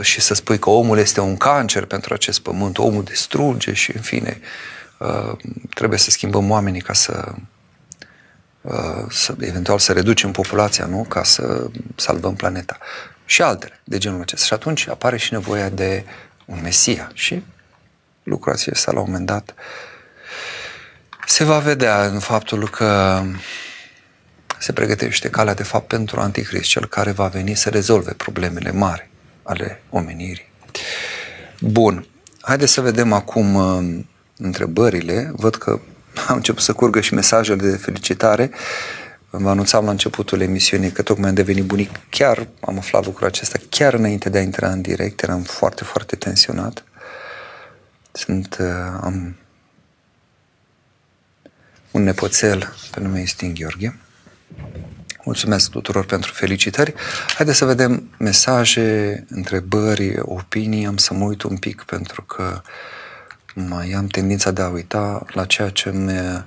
[0.00, 4.02] și să spui că omul este un cancer pentru acest pământ, omul distruge și, în
[4.02, 4.40] fine,
[4.98, 5.36] uh,
[5.74, 7.32] trebuie să schimbăm oamenii ca să,
[8.60, 11.04] uh, să eventual să reducem populația, nu?
[11.08, 11.66] Ca să
[11.96, 12.78] salvăm planeta.
[13.24, 14.46] Și altele de genul acesta.
[14.46, 16.04] Și atunci apare și nevoia de
[16.44, 17.10] un Mesia.
[17.14, 17.42] Și
[18.22, 19.54] lucrul acesta, la un moment dat,
[21.26, 23.22] se va vedea în faptul că
[24.58, 29.10] se pregătește calea de fapt pentru Anticrist, cel care va veni să rezolve problemele mari
[29.42, 30.50] ale omenirii.
[31.60, 32.06] Bun.
[32.40, 34.04] Haideți să vedem acum uh,
[34.36, 35.32] întrebările.
[35.36, 35.70] Văd că
[36.28, 38.50] am început să curgă și mesajele de felicitare.
[39.30, 41.90] Vă anunțam la începutul emisiunii că tocmai am devenit bunic.
[42.08, 45.22] Chiar am aflat lucrul acesta chiar înainte de a intra în direct.
[45.22, 46.84] Eram foarte, foarte tensionat.
[48.12, 48.66] Sunt, uh,
[49.00, 49.36] am
[51.90, 53.98] un nepoțel pe nume Istin Gheorghe.
[55.24, 56.94] Mulțumesc tuturor pentru felicitări.
[57.34, 60.86] Haideți să vedem mesaje, întrebări, opinii.
[60.86, 62.62] Am să mă uit un pic pentru că
[63.54, 66.44] mai am tendința de a uita la ceea ce mi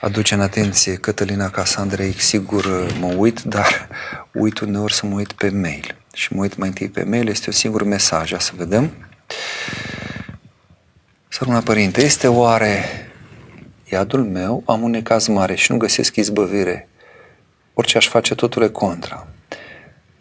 [0.00, 2.12] aduce în atenție Cătălina Casandrei.
[2.12, 3.88] Sigur mă uit, dar
[4.32, 5.96] uit uneori să mă uit pe mail.
[6.12, 8.32] Și mă uit mai întâi pe mail, este un singur mesaj.
[8.38, 8.90] Să vedem.
[11.32, 12.84] Săruna Părinte, este oare
[13.92, 14.62] iadul meu?
[14.66, 16.88] Am un necaz mare și nu găsesc izbăvire
[17.74, 19.26] Orice aș face, totul e contra.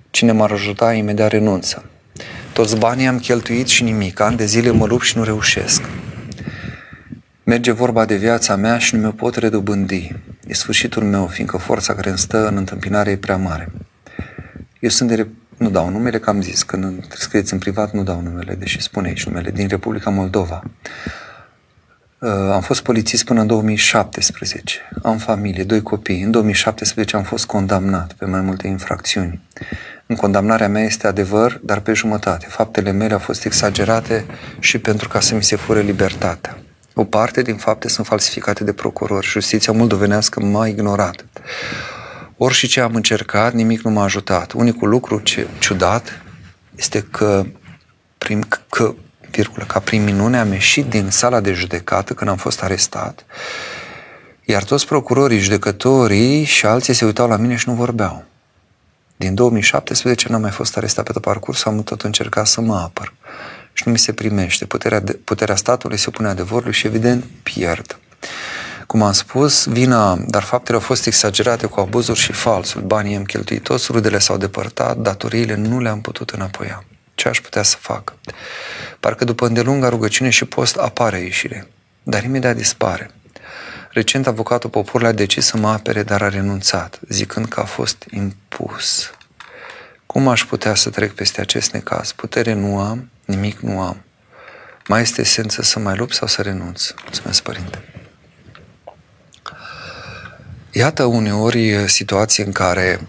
[0.10, 1.86] Cine m-ar ajuta, imediat renunță.
[2.54, 4.19] Toți banii am cheltuit și nimic.
[4.19, 5.82] Ani de zile mă lupt și nu reușesc.
[7.43, 10.12] Merge vorba de viața mea și nu mi-o pot redobândi.
[10.48, 13.72] E sfârșitul meu, fiindcă forța care îmi stă în întâmpinare e prea mare.
[14.80, 15.28] Eu sunt de...
[15.60, 16.63] Nu dau numele, că am zis.
[16.63, 19.52] Când scrieți în privat, nu dau numele, deși spune aici numele.
[19.52, 20.63] Din Republica Moldova.
[22.19, 24.89] Uh, am fost polițist până în 2017.
[25.04, 26.22] Am familie, doi copii.
[26.22, 29.41] În 2017 am fost condamnat pe mai multe infracțiuni.
[30.06, 32.45] În condamnarea mea este adevăr, dar pe jumătate.
[32.50, 34.26] Faptele mele au fost exagerate
[34.60, 36.58] și pentru ca să mi se fure libertatea.
[36.93, 39.28] O parte din fapte sunt falsificate de procurori.
[39.28, 41.26] Justiția moldovenească m-a ignorat.
[42.41, 44.52] Ori și ce am încercat, nimic nu m-a ajutat.
[44.52, 46.21] Unicul lucru ce ciudat
[46.75, 47.45] este că,
[48.17, 48.93] prin, că
[49.32, 53.25] virgulă, ca prin minune am ieșit din sala de judecată când am fost arestat,
[54.43, 58.23] iar toți procurorii, judecătorii și alții se uitau la mine și nu vorbeau.
[59.15, 63.13] Din 2017 n-am mai fost arestat pe tot parcursul, am tot încercat să mă apăr.
[63.73, 64.65] Și nu mi se primește.
[64.65, 67.99] Puterea, de, puterea statului se opune adevărului și, evident, pierd.
[68.89, 72.86] Cum am spus, vina, dar faptele au fost exagerate cu abuzuri și falsuri.
[72.86, 76.84] Banii am cheltuit toți, rudele s-au depărtat, datoriile nu le-am putut înapoia.
[77.15, 78.13] Ce aș putea să fac?
[78.99, 81.67] Parcă după îndelunga rugăciune și post apare ieșire,
[82.04, 83.12] dar imediat dispare.
[83.91, 88.06] Recent, avocatul poporului a decis să mă apere, dar a renunțat, zicând că a fost
[88.12, 89.12] impus.
[90.06, 92.12] Cum aș putea să trec peste acest necaz?
[92.12, 94.02] Putere nu am, nimic nu am.
[94.88, 96.91] Mai este esență să mai lupt sau să renunț?
[97.04, 97.84] Mulțumesc, Părinte.
[100.71, 102.99] Iată uneori situații în care,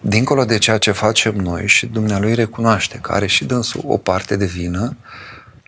[0.00, 4.36] dincolo de ceea ce facem noi și Dumnealui recunoaște că are și dânsul o parte
[4.36, 4.96] de vină,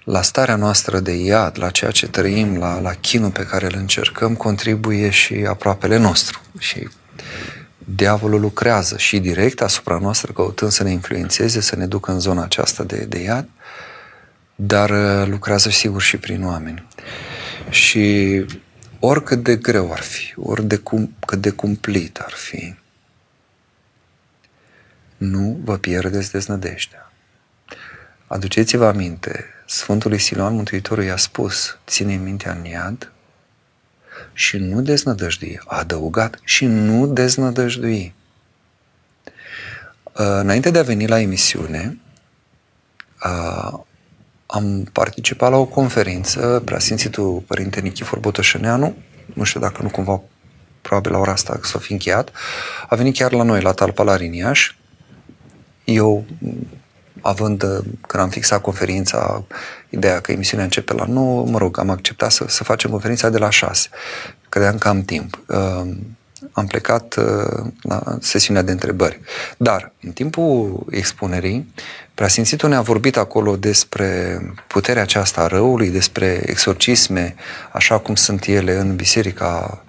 [0.05, 3.75] la starea noastră de iad, la ceea ce trăim, la, la chinul pe care îl
[3.77, 6.41] încercăm, contribuie și aproapele nostru.
[6.59, 6.89] Și
[7.79, 12.43] diavolul lucrează și direct asupra noastră, căutând să ne influențeze, să ne ducă în zona
[12.43, 13.49] aceasta de, de iad,
[14.55, 16.87] dar uh, lucrează sigur și prin oameni.
[17.69, 18.45] Și
[19.05, 22.75] oricât de greu ar fi, ori de cum, cât de cumplit ar fi,
[25.17, 27.13] nu vă pierdeți deznădejdea.
[28.27, 33.13] Aduceți-vă aminte, Sfântul Siloan Mântuitorul i-a spus, ține mintea în iad
[34.33, 35.61] și nu deznădăjdui.
[35.65, 38.15] A adăugat și nu deznădăjdui.
[39.25, 39.33] Uh,
[40.15, 41.99] înainte de a veni la emisiune,
[43.25, 43.81] uh,
[44.55, 48.97] am participat la o conferință, preasfințitul Părinte Nichifor Botoșăneanu,
[49.35, 50.21] nu știu dacă nu cumva,
[50.83, 52.31] probabil la ora asta s-o fi încheiat,
[52.89, 54.75] a venit chiar la noi, la Talpa la Riniaș.
[55.85, 56.25] Eu,
[57.21, 57.61] având,
[58.07, 59.45] când am fixat conferința,
[59.89, 63.39] ideea că emisiunea începe la 9, mă rog, am acceptat să, să facem conferința de
[63.39, 63.89] la 6.
[64.49, 65.45] Credeam că am timp.
[66.55, 69.21] Uh, am plecat uh, la sesiunea de întrebări.
[69.57, 71.73] Dar, în timpul expunerii,
[72.15, 77.35] Preasfințitul ne-a vorbit acolo despre puterea aceasta a răului, despre exorcisme,
[77.73, 79.85] așa cum sunt ele în Biserica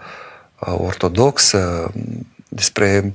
[0.60, 1.92] uh, Ortodoxă,
[2.48, 3.14] despre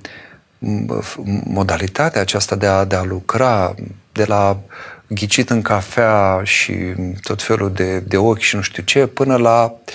[1.44, 3.74] modalitatea aceasta de a, de a lucra,
[4.12, 4.60] de la
[5.06, 6.74] ghicit în cafea și
[7.22, 9.92] tot felul de, de ochi și nu știu ce, până la uh,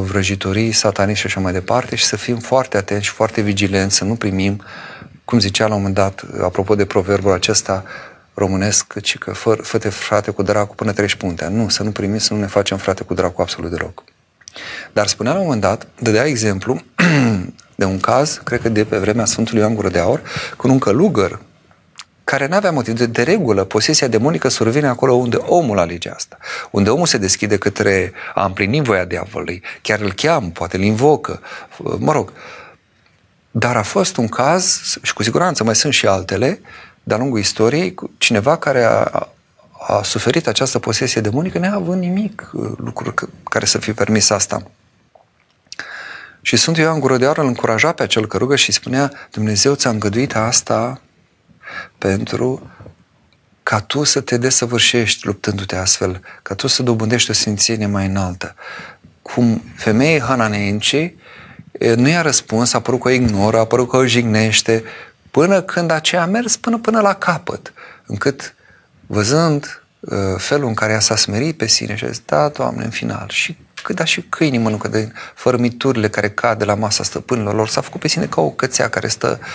[0.00, 4.04] vrăjitorii, satanism și așa mai departe și să fim foarte atenți și foarte vigilenți, să
[4.04, 4.62] nu primim,
[5.24, 7.84] cum zicea la un moment dat, apropo de proverbul acesta,
[8.34, 11.48] românesc, ci că fă, fă frate cu dracu până treci puntea.
[11.48, 14.04] Nu, să nu primim, să nu ne facem frate cu dracu absolut deloc.
[14.92, 16.80] Dar spunea la un moment dat, dădea exemplu
[17.74, 20.22] de un caz, cred că de pe vremea Sfântului Ioan Gură de Aur,
[20.56, 21.40] cu un călugăr
[22.26, 26.38] care nu avea motiv de, de regulă, posesia demonică survine acolo unde omul alege asta.
[26.70, 31.40] Unde omul se deschide către a împlini voia diavolului, chiar îl cheamă, poate îl invocă,
[31.98, 32.32] mă rog.
[33.50, 36.60] Dar a fost un caz, și cu siguranță mai sunt și altele,
[37.02, 39.28] de-a lungul istoriei, cineva care a,
[39.88, 44.62] a suferit această posesie demonică neavând nimic, uh, lucruri care să fi permis asta.
[46.40, 49.90] Și Sfântul Ioan Gură de Aur îl încuraja pe acel cărugă și spunea, Dumnezeu ți-a
[49.90, 51.00] îngăduit asta
[51.98, 52.70] pentru
[53.62, 58.54] ca tu să te desăvârșești luptându-te astfel, ca tu să dobândești o sfințenie mai înaltă.
[59.22, 61.14] Cum femeii hananeenci
[61.96, 64.84] nu i-a răspuns, a părut că o ignoră, a părut că o jignește,
[65.30, 67.72] până când aceea a mers până, până la capăt,
[68.06, 68.54] încât
[69.06, 72.84] văzând uh, felul în care ea s-a smerit pe sine și a zis, da, Doamne,
[72.84, 77.02] în final, și cât da și câinii mănâncă de fărmiturile care cad de la masa
[77.02, 79.46] stăpânilor lor, s-a făcut pe sine ca o cățea care stă uh,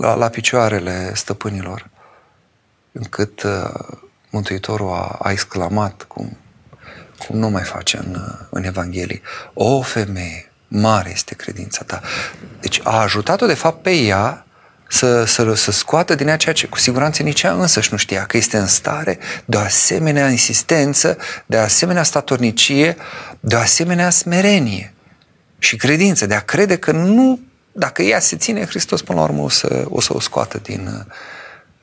[0.00, 1.90] la, la picioarele stăpânilor,
[2.92, 3.98] încât uh,
[4.30, 6.36] Mântuitorul a, a exclamat, cum,
[7.26, 9.20] cum nu mai face în, uh, în Evanghelie,
[9.54, 12.00] o femeie, mare este credința ta.
[12.60, 14.46] Deci a ajutat-o de fapt pe ea
[14.88, 18.24] să, să, să scoată din ea ceea ce cu siguranță nici ea însăși nu știa,
[18.24, 22.96] că este în stare de o asemenea insistență, de o asemenea statornicie,
[23.40, 24.94] de o asemenea smerenie
[25.58, 27.40] și credință, de a crede că nu,
[27.76, 31.06] dacă ea se ține, Hristos până la urmă o să o, să o scoată din,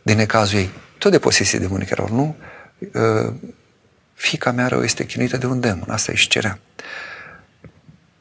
[0.02, 0.70] din necazul ei.
[0.98, 2.36] Tot de posesie demonică nu?
[2.80, 3.34] Uh,
[4.14, 6.60] fica mea rău este chinuită de un demon, asta își cerea.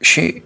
[0.00, 0.42] Și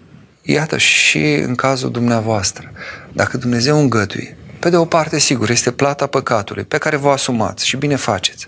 [0.46, 2.72] Iată și în cazul dumneavoastră,
[3.12, 7.66] dacă Dumnezeu îngăduie, pe de o parte, sigur, este plata păcatului pe care vă asumați
[7.66, 8.46] și bine faceți.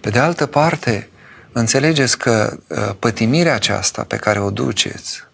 [0.00, 1.08] Pe de altă parte,
[1.52, 5.24] înțelegeți că uh, pătimirea aceasta pe care o duceți,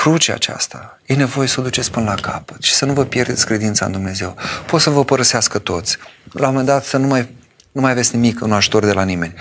[0.00, 3.46] crucea aceasta, e nevoie să o duceți până la capăt și să nu vă pierdeți
[3.46, 4.36] credința în Dumnezeu.
[4.66, 5.96] Pot să vă părăsească toți.
[6.32, 7.34] La un moment dat să nu mai,
[7.72, 9.34] nu mai aveți nimic în ajutor de la nimeni.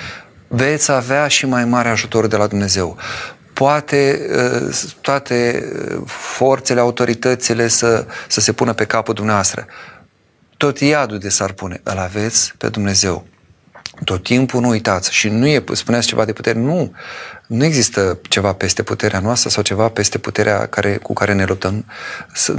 [0.47, 2.97] Veți avea și mai mare ajutor de la Dumnezeu
[3.53, 9.66] poate uh, toate uh, forțele, autoritățile să, să se pună pe capul dumneavoastră.
[10.58, 13.26] Tot iadul de s-ar pune, îl aveți pe Dumnezeu.
[14.03, 15.14] Tot timpul nu uitați.
[15.14, 16.93] Și nu e, spuneați ceva de putere, nu.
[17.48, 21.86] Nu există ceva peste puterea noastră sau ceva peste puterea care, cu care ne luptăm.
[22.34, 22.54] Să,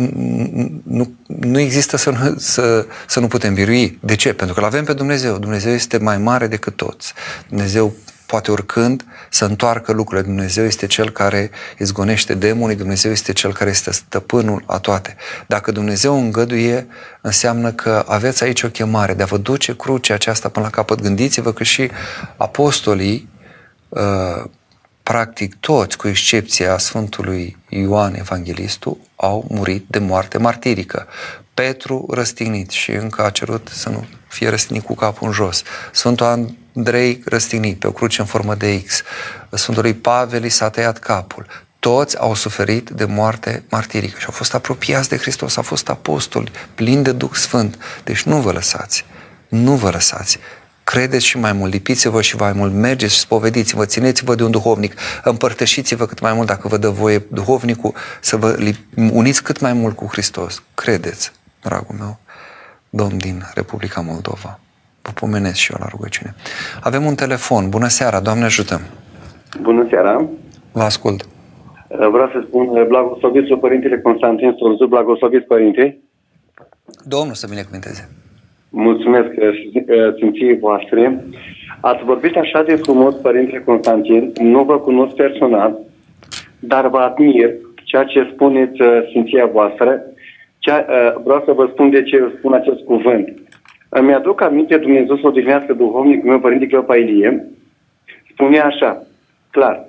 [0.84, 3.98] nu, nu există să nu, să, să nu putem birui.
[4.02, 4.32] De ce?
[4.32, 5.38] Pentru că îl avem pe Dumnezeu.
[5.38, 7.12] Dumnezeu este mai mare decât toți.
[7.48, 7.94] Dumnezeu
[8.26, 10.26] poate urcând, să întoarcă lucrurile.
[10.26, 15.16] Dumnezeu este Cel care izgonește demonii, Dumnezeu este Cel care este stăpânul a toate.
[15.46, 16.86] Dacă Dumnezeu îngăduie,
[17.20, 21.00] înseamnă că aveți aici o chemare de a vă duce crucea aceasta până la capăt.
[21.00, 21.90] Gândiți-vă că și
[22.36, 23.28] apostolii,
[23.88, 24.44] uh,
[25.10, 31.06] practic toți, cu excepția Sfântului Ioan Evanghelistul, au murit de moarte martirică.
[31.54, 35.62] Petru răstignit și încă a cerut să nu fie răstignit cu capul în jos.
[35.92, 39.02] Sfântul Andrei răstignit pe o cruce în formă de X.
[39.50, 41.46] Sfântului Pavel i s-a tăiat capul.
[41.78, 46.50] Toți au suferit de moarte martirică și au fost apropiați de Hristos, au fost apostoli,
[46.74, 47.78] plini de Duh Sfânt.
[48.04, 49.04] Deci nu vă lăsați,
[49.48, 50.38] nu vă lăsați
[50.92, 54.94] credeți și mai mult, lipiți-vă și mai mult, mergeți și spovediți-vă, țineți-vă de un duhovnic,
[55.24, 58.56] împărtășiți-vă cât mai mult dacă vă dă voie duhovnicul să vă
[59.12, 60.62] uniți cât mai mult cu Hristos.
[60.74, 61.32] Credeți,
[61.62, 62.18] dragul meu,
[62.90, 64.58] domn din Republica Moldova.
[65.02, 66.34] Vă pomenesc și eu la rugăciune.
[66.82, 67.68] Avem un telefon.
[67.68, 68.80] Bună seara, Doamne ajută!
[69.60, 70.28] Bună seara!
[70.72, 71.28] Vă ascult.
[71.88, 75.98] Vreau să spun, blagosloviți Părintele Constantin Sorzu, blagosloviți Părinte.
[77.04, 78.08] Domnul să binecuvânteze.
[78.70, 79.28] Mulțumesc
[80.18, 81.24] simției voastre.
[81.80, 85.78] Ați vorbit așa de frumos, Părintele Constantin, nu vă cunosc personal,
[86.60, 87.50] dar vă admir
[87.84, 88.78] ceea ce spuneți
[89.10, 90.02] simția voastră.
[90.58, 90.84] Cea,
[91.24, 93.28] vreau să vă spun de ce spun acest cuvânt.
[93.88, 97.46] Îmi aduc aminte, Dumnezeu să odihnească duhovnicul meu, Părinte Cleopa Ilie,
[98.32, 99.06] spune așa,
[99.50, 99.86] clar,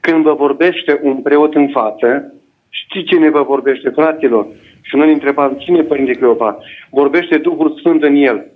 [0.00, 2.34] când vă vorbește un preot în față,
[2.68, 4.46] știți cine vă vorbește, fraților?
[4.82, 6.58] Și noi întrebam, cine Părinte Cleopa?
[6.90, 8.46] Vorbește Duhul Sfânt în el.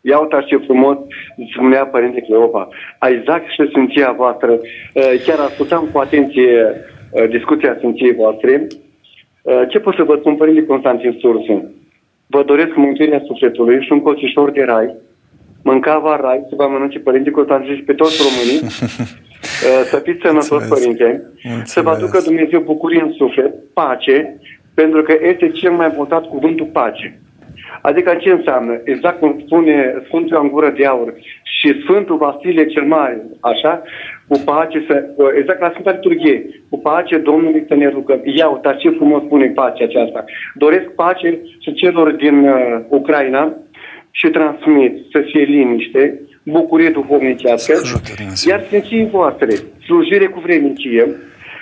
[0.00, 0.96] Ia uitați ce frumos
[1.52, 2.68] spunea Părinte Cleopa.
[3.00, 4.50] Exact și Sfinția voastră.
[4.52, 6.74] Uh, chiar ascultam cu atenție
[7.10, 8.66] uh, discuția Sfinției voastre.
[9.42, 11.72] Uh, ce pot să vă spun, Părinte Constantin Sursu?
[12.26, 14.94] Vă doresc mântuirea sufletului și un coțișor de rai.
[15.62, 18.70] Mâncava rai, să vă mănânce Părinte Constantin și pe toți românii.
[19.90, 21.22] Să fiți sănătos, Părinte.
[21.42, 21.72] Mulțumesc.
[21.72, 24.38] Să vă aducă Dumnezeu bucurie în suflet, pace
[24.74, 27.18] pentru că este cel mai important cuvântul pace.
[27.82, 28.80] Adică ce înseamnă?
[28.84, 33.82] Exact cum spune Sfântul în gură de aur și Sfântul Vasile cel Mare, așa,
[34.28, 35.04] cu pace, să,
[35.38, 38.20] exact la Sfânta Liturghie, cu pace Domnului să ne rugăm.
[38.24, 40.24] Ia uita ce frumos spune pace aceasta.
[40.54, 43.52] Doresc pace și celor din uh, Ucraina
[44.10, 47.72] și transmit să fie liniște, bucurie duhovnicească,
[48.48, 49.48] iar sfinții voastre,
[49.84, 51.06] slujire cu vrenicie,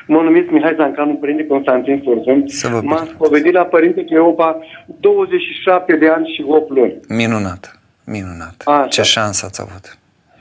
[0.06, 2.44] Mă numesc Mihai Zancanu, Părinte Constantin Furzum.
[2.82, 4.58] M-am spovedit la Părinte Cleopa
[5.00, 7.00] 27 de ani și 8 luni.
[7.08, 8.62] Minunat, minunat.
[8.64, 8.86] Așa.
[8.86, 9.96] Ce șansă ați avut.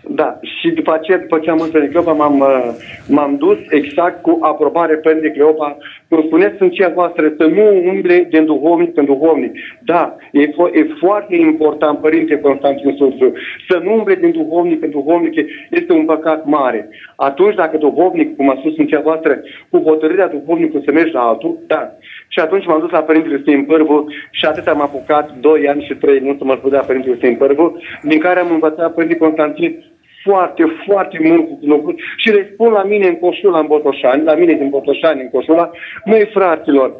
[0.07, 2.69] Da, și după aceea, după ce am mers pe Cleopa, m-am, uh,
[3.07, 5.77] m-am dus exact cu aprobare pe Cleopa.
[6.11, 9.51] Cum spuneți, sunt cea voastră, să nu umble din duhovnic în duhovnic.
[9.85, 13.33] Da, e, fo- e foarte important, Părinte Constantin Sursu,
[13.69, 15.33] să nu umble din duhovnic în duhovnic
[15.69, 16.89] este un păcat mare.
[17.15, 21.21] Atunci, dacă duhovnic, cum a spus în cea voastră, cu hotărârea duhovnicului să mergi la
[21.21, 21.91] altul, da.
[22.27, 25.93] Și atunci m-am dus la Părintele Sfânt Pârvu și atât am apucat, 2 ani și
[25.93, 29.83] 3 luni să mă spudea Părintele Sfânt Pârvu, din care am învățat Părintele Constantin
[30.23, 34.53] foarte, foarte multe lucruri și le spun la mine în Coșula, în Botoșani, la mine
[34.53, 35.71] din Botoșani, în Coșula,
[36.05, 36.93] măi fraților,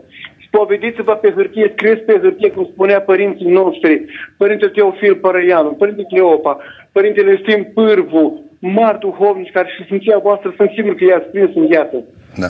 [0.45, 4.05] spovediți-vă pe hârtie, scrieți pe hârtie, cum spunea părinții noștri,
[4.38, 6.57] Părintele Teofil Părăianu, Părintele Cleopa,
[6.91, 11.67] Părintele Sfânt Pârvu, mari duhovnici care și sfinția voastră sunt sigur că i-ați prins în
[11.67, 12.05] viață.
[12.38, 12.47] Da.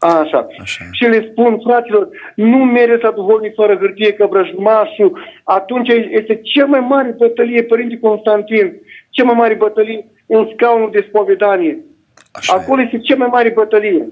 [0.00, 0.46] Așa.
[0.60, 0.84] Așa.
[0.92, 6.66] Și le spun, fraților, nu mereți la duhovnic fără hârtie, că vrăjmașul, atunci este cel
[6.66, 8.72] mai mare bătălie, Părinte Constantin,
[9.10, 11.78] cea mai mare bătălie în scaunul de spovedanie.
[12.32, 12.84] Așa Acolo e.
[12.84, 14.06] este cea mai mare bătălie.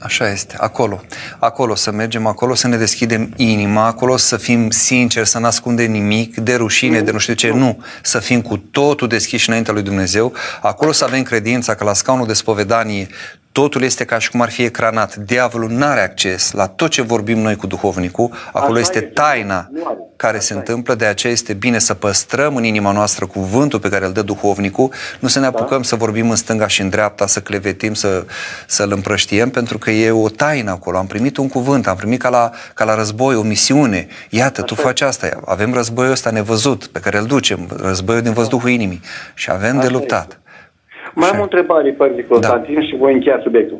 [0.00, 1.00] Așa este, acolo.
[1.38, 5.90] Acolo să mergem, acolo să ne deschidem inima, acolo să fim sinceri, să nu ascundem
[5.90, 7.84] nimic de rușine, de nu știu ce, nu.
[8.02, 12.26] Să fim cu totul deschiși înaintea lui Dumnezeu, acolo să avem credința că la scaunul
[12.26, 13.06] de spovedanie
[13.54, 15.16] totul este ca și cum ar fi ecranat.
[15.16, 19.70] Diavolul nu are acces la tot ce vorbim noi cu duhovnicul, acolo este taina
[20.16, 24.06] care se întâmplă, de aceea este bine să păstrăm în inima noastră cuvântul pe care
[24.06, 25.58] îl dă duhovnicul, nu să ne da.
[25.58, 28.24] apucăm să vorbim în stânga și în dreapta, să clevetim, să,
[28.66, 30.98] să-l împrăștiem, pentru că e o taină acolo.
[30.98, 34.06] Am primit un cuvânt, am primit ca la, ca la război o misiune.
[34.28, 35.28] Iată, tu faci asta.
[35.44, 39.00] Avem războiul ăsta nevăzut pe care îl ducem, războiul din văzduhul inimii
[39.34, 40.38] și avem de luptat.
[41.14, 42.80] Mai am o întrebare, Părinte Constantin, da.
[42.80, 43.78] și voi încheia subiectul.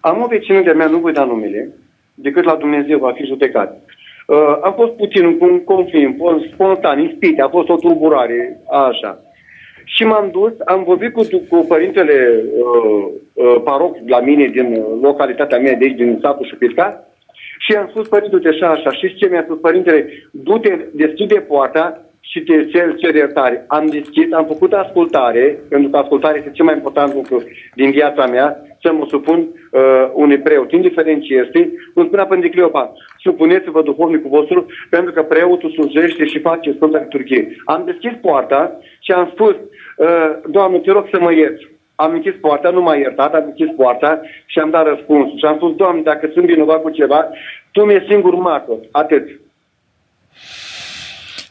[0.00, 1.74] Am o vecină de-a mea, nu voi da numele,
[2.14, 3.80] decât la Dumnezeu va fi judecat.
[4.26, 6.20] Uh, a fost puțin un conflict,
[6.52, 9.18] spontan, ispite, a fost o tulburare, așa.
[9.84, 15.58] Și m-am dus, am vorbit cu, cu părintele uh, uh, paroc la mine din localitatea
[15.58, 17.04] mea de aici, din satul Șupitca,
[17.58, 22.40] și am spus, părinte, așa, așa, și ce mi-a spus părintele, du-te, deschide poarta, și
[22.40, 23.64] te cer, cer iertare.
[23.68, 27.42] Am deschis, am făcut ascultare, pentru că ascultare este cel mai important lucru
[27.74, 32.48] din viața mea, să mă supun uh, unui preot, indiferent ce este, cum spunea Părinte
[32.48, 37.56] Cleopa, supuneți-vă duhovnicul vostru, pentru că preotul slujește și face Sfânta Liturghie.
[37.64, 39.54] Am deschis poarta și am spus,
[39.96, 41.68] uh, Doamne, te rog să mă ierți.
[41.94, 45.38] Am închis poarta, nu m-a iertat, am închis poarta și am dat răspunsul.
[45.38, 47.28] Și am spus, Doamne, dacă sunt vinovat cu ceva,
[47.72, 48.78] Tu mi-e singur martor.
[48.90, 49.39] Atât.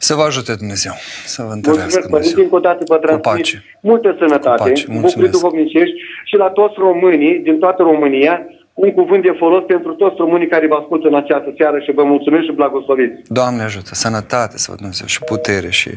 [0.01, 0.93] Să vă ajute Dumnezeu,
[1.25, 2.33] să vă întărească Mulțumesc, Dumnezeu.
[2.33, 3.47] Părinte, încă o dată vă transmit
[3.81, 5.95] multă sănătate, bucurii duhovnicești
[6.29, 8.35] și la toți românii din toată România,
[8.73, 12.03] un cuvânt de folos pentru toți românii care vă ascultă în această seară și vă
[12.03, 13.21] mulțumesc și blagosloviți.
[13.27, 15.89] Doamne ajută, sănătate să vă Dumnezeu și putere și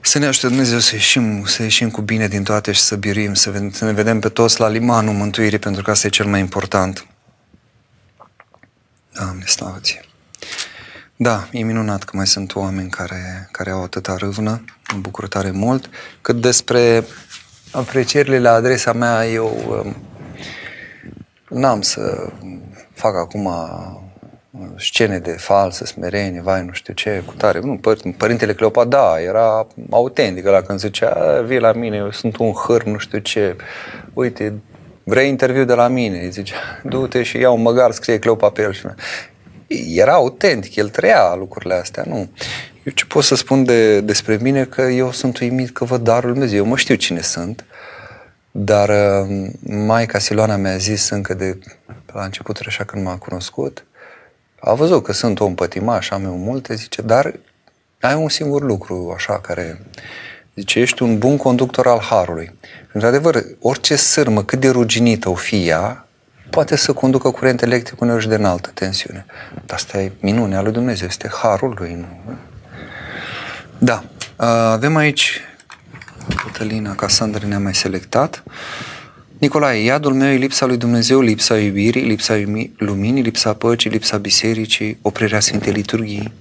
[0.00, 3.34] să ne ajute Dumnezeu să ieșim, să ieșim cu bine din toate și să birim,
[3.34, 7.06] să, ne vedem pe toți la limanul mântuirii, pentru că asta e cel mai important.
[9.18, 10.05] Doamne, slavă ție.
[11.18, 15.50] Da, e minunat că mai sunt oameni care, care au atâta râvnă, mă bucur tare
[15.50, 15.90] mult.
[16.20, 17.04] Cât despre
[17.72, 19.52] aprecierile la adresa mea, eu
[19.84, 19.96] um,
[21.58, 22.32] n-am să
[22.92, 27.60] fac acum uh, scene de falsă, smerenie, vai, nu știu ce, cu tare.
[27.60, 32.10] Nu, păr- părintele Cleopa, da, era autentic la când zicea, "A, vii la mine, eu
[32.10, 33.56] sunt un hârm, nu știu ce,
[34.12, 34.52] uite,
[35.04, 36.18] vrei interviu de la mine?
[36.18, 38.72] Îi zicea, du-te și ia un măgar, scrie Cleopa pe el.
[38.72, 38.86] Și
[39.94, 42.28] era autentic, el trăia lucrurile astea, nu.
[42.82, 46.24] Eu ce pot să spun de, despre mine, că eu sunt uimit că văd darul
[46.24, 47.64] Lui Dumnezeu, eu mă știu cine sunt,
[48.50, 51.58] dar uh, Maica Siloana mi-a zis încă de
[52.12, 53.84] la început, așa când m-a cunoscut,
[54.60, 57.34] a văzut că sunt om pătimaș, am eu multe, zice, dar
[58.00, 59.80] ai un singur lucru așa care,
[60.54, 62.54] zice, ești un bun conductor al Harului.
[62.92, 66.05] Într-adevăr, orice sârmă, cât de ruginită o fi ea,
[66.50, 69.26] poate să conducă curent electric uneori și de înaltă tensiune.
[69.54, 71.94] Dar asta e minunea lui Dumnezeu, este Harul lui.
[71.94, 72.34] Nu?
[73.78, 74.04] Da,
[74.36, 75.40] uh, avem aici
[76.44, 78.42] Cătălina Casandra ne-a mai selectat.
[79.38, 84.16] Nicolae, iadul meu e lipsa lui Dumnezeu, lipsa iubirii, lipsa iumi- luminii, lipsa păcii, lipsa
[84.18, 86.32] bisericii, oprirea Sfintei Liturghii.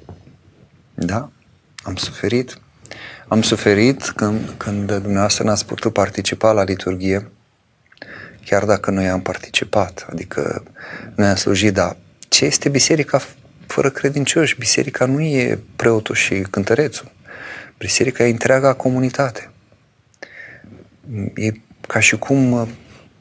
[0.93, 1.29] Da,
[1.83, 2.59] am suferit.
[3.27, 7.31] Am suferit când, când dumneavoastră n-ați putut participa la liturghie,
[8.45, 10.63] chiar dacă noi am participat, adică
[11.15, 11.97] noi am slujit, dar
[12.29, 13.21] ce este biserica
[13.67, 14.55] fără credincioși?
[14.57, 17.11] Biserica nu e preotul și cântărețul.
[17.77, 19.49] Biserica e întreaga comunitate.
[21.35, 21.51] E
[21.87, 22.67] ca și cum,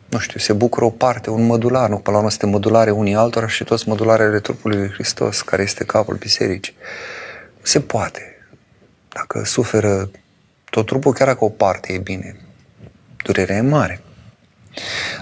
[0.08, 1.96] nu știu, se bucură o parte, un mădular, nu?
[1.96, 5.84] Până la urmă suntem mădulare unii altora și toți mădularele trupului lui Hristos, care este
[5.84, 6.74] capul bisericii.
[7.62, 8.36] Se poate.
[9.08, 10.10] Dacă suferă
[10.70, 12.36] tot trupul, chiar dacă o parte e bine,
[13.22, 14.03] durerea e mare.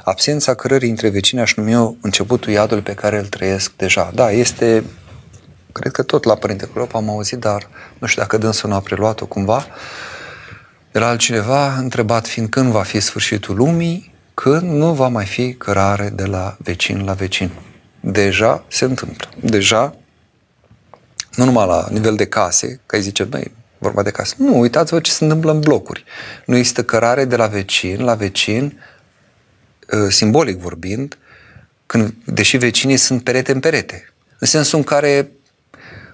[0.04, 4.10] Absența cărării între vecini aș numi eu începutul iadului pe care îl trăiesc deja.
[4.14, 4.84] Da, este,
[5.72, 8.80] cred că tot la Părinte Cleopa am auzit, dar nu știu dacă dânsul nu a
[8.80, 9.66] preluat-o cumva,
[10.92, 15.54] de la altcineva, întrebat fiind când va fi sfârșitul lumii, când nu va mai fi
[15.54, 17.50] cărare de la vecin la vecin.
[18.00, 19.28] Deja se întâmplă.
[19.40, 19.94] Deja,
[21.36, 24.34] nu numai la nivel de case, că îi zice, băi, vorba de case.
[24.38, 26.04] Nu, uitați-vă ce se întâmplă în blocuri.
[26.46, 28.80] Nu există cărare de la vecin la vecin,
[30.08, 31.18] simbolic vorbind,
[31.86, 34.12] când, deși vecinii sunt perete în perete.
[34.38, 35.30] În sensul în care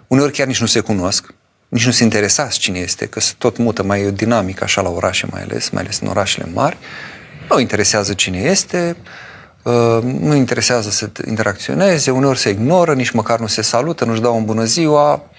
[0.07, 1.35] uneori chiar nici nu se cunosc,
[1.69, 5.27] nici nu se interesați cine este, că se tot mută mai dinamic așa la orașe
[5.31, 6.77] mai ales, mai ales în orașele mari.
[7.51, 8.97] Nu interesează cine este,
[10.03, 14.45] nu interesează să interacționeze, uneori se ignoră, nici măcar nu se salută, nu-și dau un
[14.45, 15.31] bună ziua.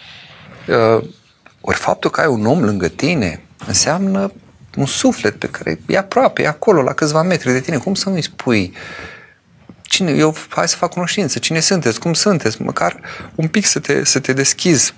[1.62, 4.32] Ori faptul că ai un om lângă tine înseamnă
[4.80, 7.78] un suflet pe care e aproape, e acolo, la câțiva metri de tine.
[7.78, 8.74] Cum să nu-i spui
[9.82, 13.00] cine, eu, hai să fac cunoștință, cine sunteți, cum sunteți, măcar
[13.36, 14.94] un pic să te, să te deschizi.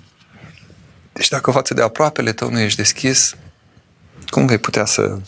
[1.12, 3.34] Deci dacă față de aproapele tău nu ești deschis,
[4.26, 5.18] cum vei putea să,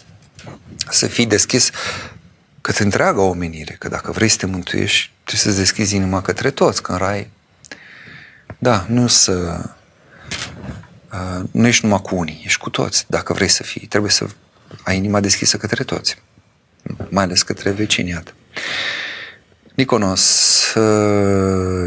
[0.91, 1.71] să fii deschis
[2.61, 3.77] către întreaga omenire?
[3.79, 7.31] Că dacă vrei să te mântuiești, trebuie să-ți deschizi inima către toți, că în rai,
[8.59, 9.65] da, nu să
[11.13, 13.05] uh, nu ești numai cu unii, ești cu toți.
[13.09, 14.27] Dacă vrei să fii, trebuie să
[14.83, 16.23] ai inima deschisă către toți,
[17.09, 18.33] mai ales către vecini, iată.
[19.75, 20.75] Niconos,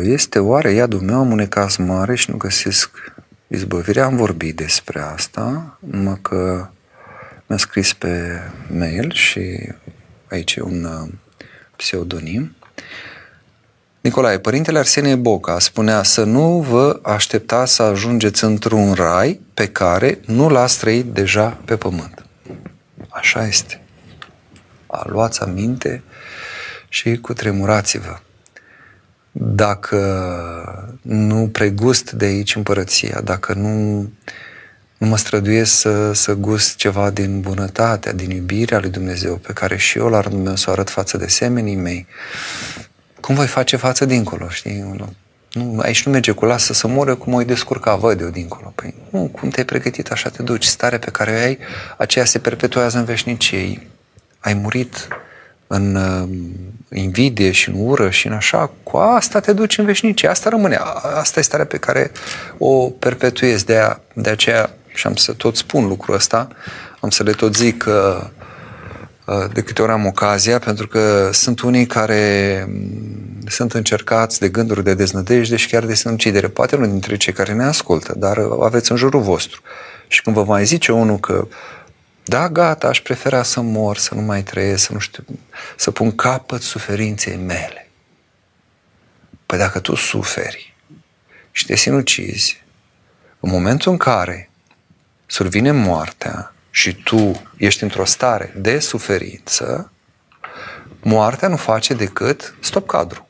[0.04, 3.14] este oare iadul meu am un ecaz mare și nu găsesc
[3.48, 4.06] izbăvirea?
[4.06, 6.70] Am vorbit despre asta, numai că
[7.46, 8.42] mi-a scris pe
[8.78, 9.72] mail și
[10.30, 11.10] aici e un
[11.76, 12.56] pseudonim.
[14.02, 20.20] Nicolae, părintele Arsenie Boca spunea să nu vă așteptați să ajungeți într-un rai pe care
[20.26, 22.26] nu l-ați trăit deja pe pământ.
[23.28, 23.82] Așa este.
[24.88, 26.04] A luați aminte
[26.90, 28.18] și cutremurați-vă.
[29.32, 30.00] Dacă
[31.02, 34.10] nu pregust de aici împărăția, dacă nu
[34.98, 39.78] nu mă străduiesc să, să gust ceva din bunătatea, din iubirea lui Dumnezeu, pe care
[39.78, 42.08] și eu la rândul meu să o arăt față de semenii mei,
[43.22, 45.16] cum voi face față dincolo, știi?
[45.58, 48.72] Nu, aici nu merge cu lasă să moră cum o descurca, văd eu dincolo.
[48.76, 50.64] Păi nu, cum te-ai pregătit, așa te duci.
[50.64, 51.58] Starea pe care o ai,
[51.97, 53.88] aceea se perpetuează în veșnicie.
[54.39, 55.08] Ai murit
[55.68, 56.30] în uh,
[56.99, 60.30] invidie și în ură și în așa, cu asta te duci în veșnicie.
[60.30, 60.80] Asta rămâne.
[61.16, 62.12] Asta e starea pe care
[62.58, 63.66] o perpetuezi.
[63.66, 66.47] De, de aceea, și am să tot spun lucrul ăsta,
[66.99, 68.37] am să le tot zic că uh, Uh,
[69.54, 74.84] de câte ori am ocazia, pentru că sunt unii care mm, sunt încercați de gânduri
[74.84, 76.48] de deznădejde și chiar de sinucidere.
[76.48, 79.62] Poate unul dintre cei care ne ascultă, dar aveți în jurul vostru.
[80.08, 81.48] Și când vă mai zice unul că
[82.24, 85.24] da, gata, aș prefera să mor, să nu mai trăiesc, să nu știu,
[85.76, 87.90] să pun capăt suferinței mele.
[89.46, 90.76] Păi dacă tu suferi
[91.52, 92.64] și te sinucizi,
[93.40, 94.50] în momentul în care
[95.26, 99.92] survine moartea, și tu ești într-o stare de suferință,
[101.02, 103.28] moartea nu face decât stop cadru.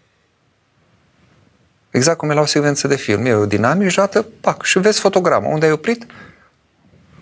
[1.89, 3.25] Exact cum e la o secvență de film.
[3.25, 5.47] E o dinamică jată, pac, și vezi fotograma.
[5.47, 6.05] Unde ai oprit?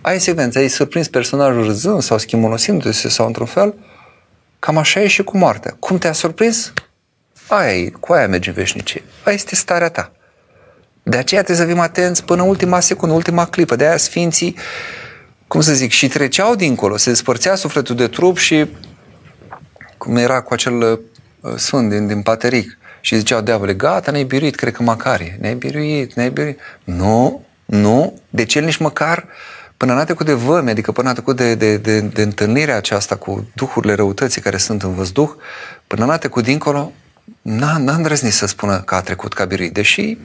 [0.02, 3.76] Ai secvență, ai surprins personajul râzând sau schimonosindu-se sau într-un fel.
[4.60, 5.76] Cam așa e și cu moartea.
[5.80, 6.74] Cum te-a surprins?
[7.48, 9.04] Aia e, cu aia mergi în veșnicie.
[9.24, 10.12] Aia este starea ta.
[11.04, 13.76] De aceea trebuie să fim atenți până ultima secundă, ultima clipă.
[13.76, 14.56] De aia Sfinții
[15.48, 18.66] cum să zic, și treceau dincolo, se despărțea sufletul de trup și
[19.98, 24.56] cum era cu acel uh, sfânt din, din Pateric și ziceau diavole, gata, ne-ai biruit,
[24.56, 26.60] cred că Macarie, ne-ai biruit, ne-ai biruit.
[26.84, 29.28] Nu, nu, de ce nici măcar
[29.78, 33.16] până n-a trecut de vămi, adică până n-a trecut de, de, de, de întâlnirea aceasta
[33.16, 35.30] cu duhurile răutății care sunt în văzduh,
[35.88, 36.92] până n-a trecut dincolo,
[37.42, 40.18] n-a, n-a îndrăznit să spună că a trecut ca biruit, deși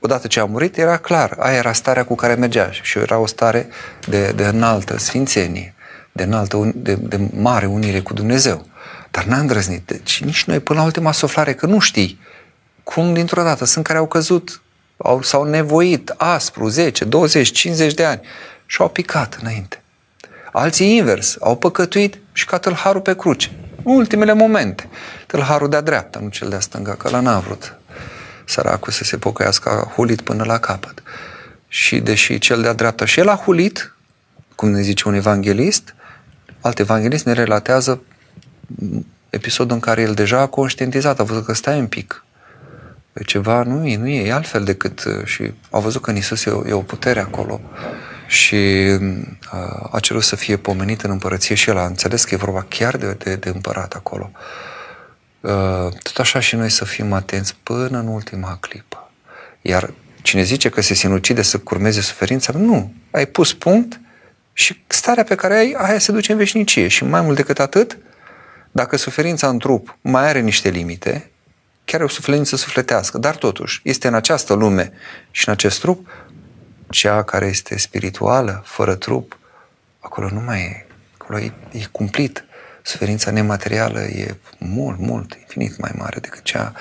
[0.00, 3.26] odată ce a murit, era clar, aia era starea cu care mergea și era o
[3.26, 3.68] stare
[4.08, 5.74] de, de înaltă sfințenie,
[6.12, 8.66] de, înaltă, de, de mare unire cu Dumnezeu.
[9.10, 9.86] Dar n-a îndrăznit.
[9.86, 12.20] Deci nici noi până la ultima suflare, că nu știi
[12.82, 14.62] cum dintr-o dată sunt care au căzut,
[14.96, 18.20] au, s-au nevoit aspru 10, 20, 50 de ani
[18.66, 19.82] și au picat înainte.
[20.52, 23.50] Alții invers, au păcătuit și ca tâlharul pe cruce.
[23.84, 24.88] În ultimele momente.
[25.26, 27.78] Tâlharul de-a dreapta, nu cel de-a stânga, că la n-a vrut
[28.48, 31.02] săracul să se pocăiască, a hulit până la capăt.
[31.68, 33.94] Și deși cel de-a dreapta și el a hulit,
[34.54, 35.94] cum ne zice un evanghelist,
[36.60, 38.02] alt evanghelist ne relatează
[39.30, 42.24] episodul în care el deja a conștientizat, a văzut că stai un pic.
[43.12, 45.04] E ceva nu e, nu e, e altfel decât...
[45.24, 47.60] Și a văzut că în Isus e o, e o putere acolo
[48.26, 52.36] și uh, a cerut să fie pomenit în împărăție și el a înțeles că e
[52.36, 54.30] vorba chiar de, de, de împărat acolo.
[54.32, 54.77] Uh, Uh,
[56.02, 59.10] tot așa și noi să fim atenți până în ultima clipă.
[59.60, 62.92] Iar cine zice că se sinucide să curmeze suferința, nu.
[63.10, 64.00] Ai pus punct
[64.52, 66.88] și starea pe care ai, aia se duce în veșnicie.
[66.88, 67.98] Și mai mult decât atât,
[68.70, 71.30] dacă suferința în trup mai are niște limite,
[71.84, 74.92] chiar e o suferință sufletească, dar totuși este în această lume
[75.30, 76.08] și în acest trup,
[76.90, 79.38] cea care este spirituală, fără trup,
[80.00, 80.86] acolo nu mai e.
[81.18, 82.44] Acolo e, e cumplit
[82.88, 86.72] suferința nematerială e mult, mult, infinit mai mare decât cea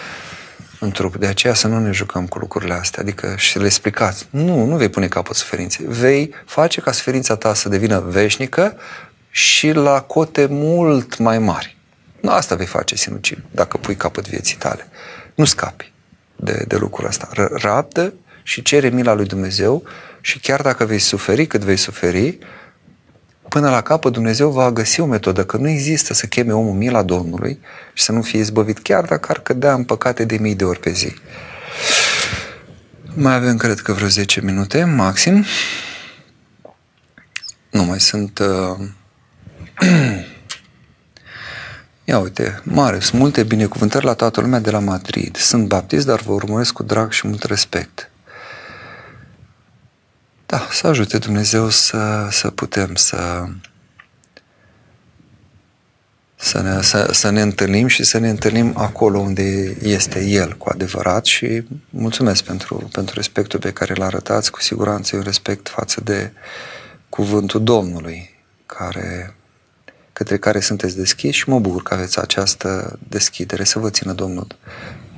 [0.80, 1.16] în trup.
[1.16, 4.28] De aceea să nu ne jucăm cu lucrurile astea, adică și să le explicați.
[4.30, 5.86] Nu, nu vei pune capăt suferinței.
[5.90, 8.78] Vei face ca suferința ta să devină veșnică
[9.30, 11.78] și la cote mult mai mari.
[12.22, 14.88] Nu, asta vei face, sinucid, dacă pui capăt vieții tale.
[15.36, 15.92] Nu scapi
[16.36, 17.30] de, de lucrul ăsta.
[17.52, 19.84] Rabdă și cere mila lui Dumnezeu
[20.22, 22.38] și chiar dacă vei suferi cât vei suferi,
[23.58, 27.04] până la capăt Dumnezeu va găsi o metodă, că nu există să cheme omul mila
[27.04, 27.60] Domnului
[27.94, 30.80] și să nu fie izbăvit, chiar dacă ar cădea în păcate de mii de ori
[30.80, 31.14] pe zi.
[33.14, 35.46] Mai avem, cred că, vreo 10 minute, maxim.
[37.70, 38.40] Nu mai sunt...
[38.40, 38.88] Uh...
[42.04, 45.36] Ia uite, mare, sunt multe binecuvântări la toată lumea de la Madrid.
[45.36, 48.10] Sunt baptist, dar vă urmăresc cu drag și mult respect.
[50.50, 53.46] Da, să ajute Dumnezeu să, să putem să,
[56.36, 60.70] să ne, să, să ne întâlnim și să ne întâlnim acolo unde este El cu
[60.70, 64.52] adevărat și mulțumesc pentru, pentru respectul pe care l arătați.
[64.52, 66.32] Cu siguranță e un respect față de
[67.10, 69.36] cuvântul Domnului care,
[70.14, 74.48] către care sunteți deschiși și mă bucur că aveți această deschidere să vă țină Domnul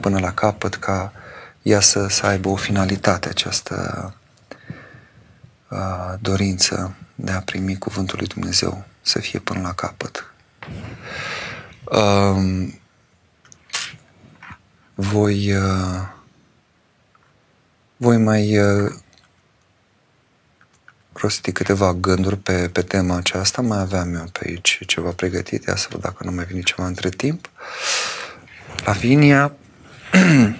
[0.01, 1.13] până la capăt ca
[1.61, 4.13] ea să, să aibă o finalitate această
[6.19, 10.33] dorință de a primi Cuvântul lui Dumnezeu să fie până la capăt.
[14.95, 15.53] voi,
[17.97, 18.57] voi mai
[21.19, 23.61] rosti câteva gânduri pe, pe tema aceasta.
[23.61, 26.87] Mai aveam eu pe aici ceva pregătit, ia să văd dacă nu mai vine ceva
[26.87, 27.49] între timp.
[28.85, 29.53] Lavinia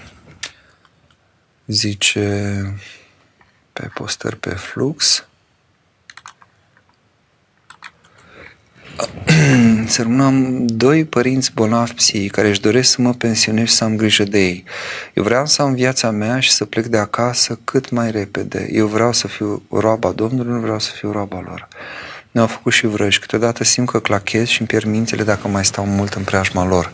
[1.68, 2.76] zice
[3.80, 5.24] pe postări pe flux.
[9.86, 13.96] să am doi părinți bolnavi psihici care își doresc să mă pensionez și să am
[13.96, 14.64] grijă de ei.
[15.14, 18.70] Eu vreau să am viața mea și să plec de acasă cât mai repede.
[18.72, 21.68] Eu vreau să fiu roaba Domnului, nu vreau să fiu roaba lor.
[22.32, 23.20] Ne-au făcut și vrăji.
[23.20, 26.92] Câteodată simt că clachez și îmi pierd mințele dacă mai stau mult în preajma lor.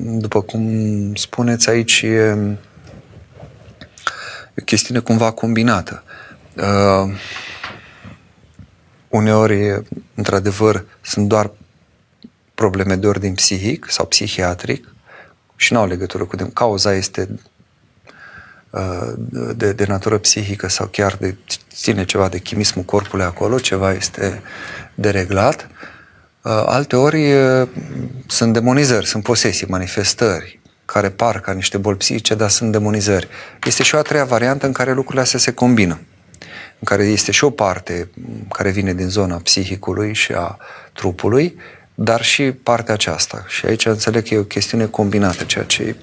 [0.00, 2.67] După cum spuneți aici, e o
[4.64, 6.02] chestiune cumva combinată.
[6.56, 7.14] Uh,
[9.08, 9.82] uneori,
[10.14, 11.50] într-adevăr, sunt doar
[12.54, 14.94] probleme de ordin psihic sau psihiatric
[15.56, 16.50] și nu au legătură cu dem.
[16.50, 17.28] Cauza este
[18.70, 19.12] uh,
[19.56, 21.36] de, de natură psihică sau chiar de
[21.74, 24.42] ține ceva de chimismul corpului acolo, ceva este
[24.94, 25.68] dereglat.
[26.42, 27.68] Uh, alte ori uh,
[28.26, 30.57] sunt demonizări, sunt posesii, manifestări
[30.92, 33.28] care par ca niște boli psihice, dar sunt demonizări.
[33.64, 36.00] Este și o a treia variantă în care lucrurile astea se combină
[36.78, 38.10] în care este și o parte
[38.52, 40.58] care vine din zona psihicului și a
[40.92, 41.56] trupului,
[41.94, 43.44] dar și partea aceasta.
[43.48, 45.96] Și aici înțeleg că e o chestiune combinată, ceea ce e,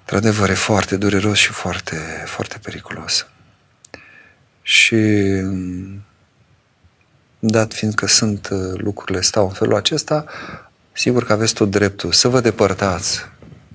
[0.00, 3.26] într-adevăr, e foarte dureros și foarte, foarte periculos.
[4.62, 4.96] Și
[7.38, 10.24] dat fiind că sunt uh, lucrurile stau în felul acesta,
[10.96, 13.20] sigur că aveți tot dreptul să vă depărtați,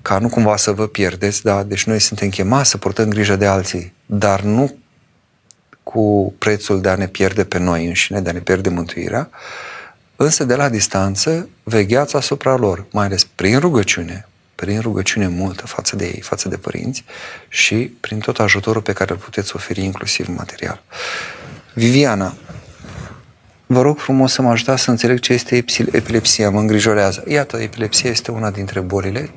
[0.02, 1.62] ca nu cumva să vă pierdeți, da?
[1.62, 4.78] Deci noi suntem chemați să purtăm grijă de alții, dar nu
[5.82, 9.30] cu prețul de a ne pierde pe noi înșine, de a ne pierde mântuirea,
[10.16, 15.96] însă de la distanță vegheați asupra lor, mai ales prin rugăciune, prin rugăciune multă față
[15.96, 17.04] de ei, față de părinți
[17.48, 20.82] și prin tot ajutorul pe care îl puteți oferi, inclusiv material.
[21.74, 22.34] Viviana,
[23.72, 27.24] vă rog frumos să mă ajutați să înțeleg ce este epilepsia, mă îngrijorează.
[27.26, 29.30] Iată, epilepsia este una dintre bolile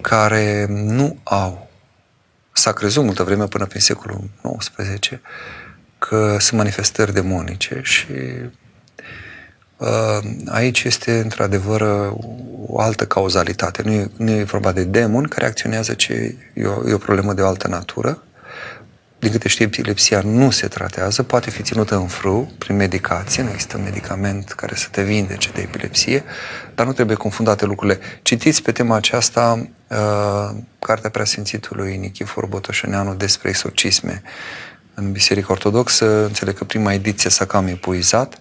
[0.00, 1.70] care nu au
[2.52, 5.10] s-a crezut multă vreme până prin secolul XIX
[5.98, 8.12] că sunt manifestări demonice și
[9.76, 12.12] uh, aici este într-adevăr
[12.66, 13.82] o altă cauzalitate.
[13.82, 17.32] Nu e, nu e vorba de demon care acționează, ci e o, e o problemă
[17.32, 18.22] de o altă natură
[19.24, 23.48] din câte știu, epilepsia nu se tratează, poate fi ținută în frâu prin medicație, nu
[23.48, 26.24] există medicament care să te vindece de epilepsie,
[26.74, 27.98] dar nu trebuie confundate lucrurile.
[28.22, 34.22] Citiți pe tema aceasta uh, Cartea Preasfințitului Nichifor Botoșăneanu despre exorcisme
[34.94, 36.24] în Biserica Ortodoxă.
[36.24, 38.40] Înțeleg că prima ediție s-a cam epuizat.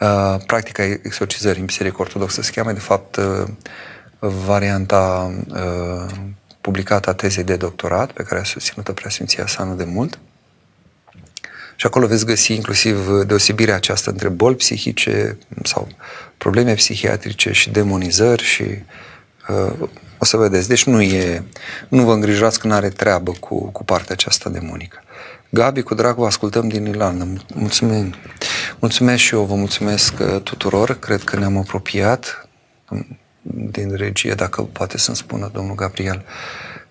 [0.00, 3.46] Uh, practica exorcizării în Biserica Ortodoxă se cheamă, de fapt, uh,
[4.18, 6.14] varianta uh,
[6.66, 10.18] publicată a tezei de doctorat, pe care a susținut-o preasfinția sa nu de mult.
[11.76, 15.88] Și acolo veți găsi inclusiv deosebirea aceasta între boli psihice sau
[16.38, 18.64] probleme psihiatrice și demonizări și
[19.48, 19.88] uh,
[20.18, 20.68] o să vedeți.
[20.68, 21.42] Deci nu e,
[21.88, 25.02] nu vă îngrijorați că nu are treabă cu, cu partea aceasta demonică.
[25.50, 27.26] Gabi, cu drag vă ascultăm din Irlanda.
[27.54, 28.14] Mulțumim.
[28.78, 30.98] Mulțumesc și eu, vă mulțumesc uh, tuturor.
[30.98, 32.48] Cred că ne-am apropiat
[33.54, 36.24] din regie, dacă poate să-mi spună domnul Gabriel,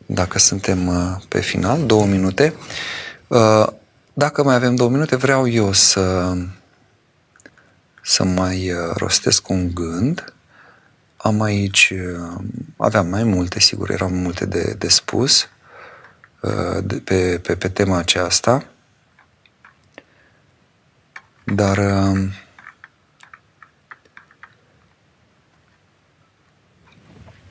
[0.06, 2.54] dacă suntem uh, pe final, două minute.
[3.28, 3.68] Uh,
[4.14, 6.36] dacă mai avem două minute, vreau eu să,
[8.02, 10.34] să mai uh, rostesc un gând.
[11.18, 11.94] Am aici,
[12.78, 15.50] aveam mai multe, sigur, erau multe de, de spus
[16.84, 18.66] de, pe, pe, pe tema aceasta,
[21.44, 21.78] dar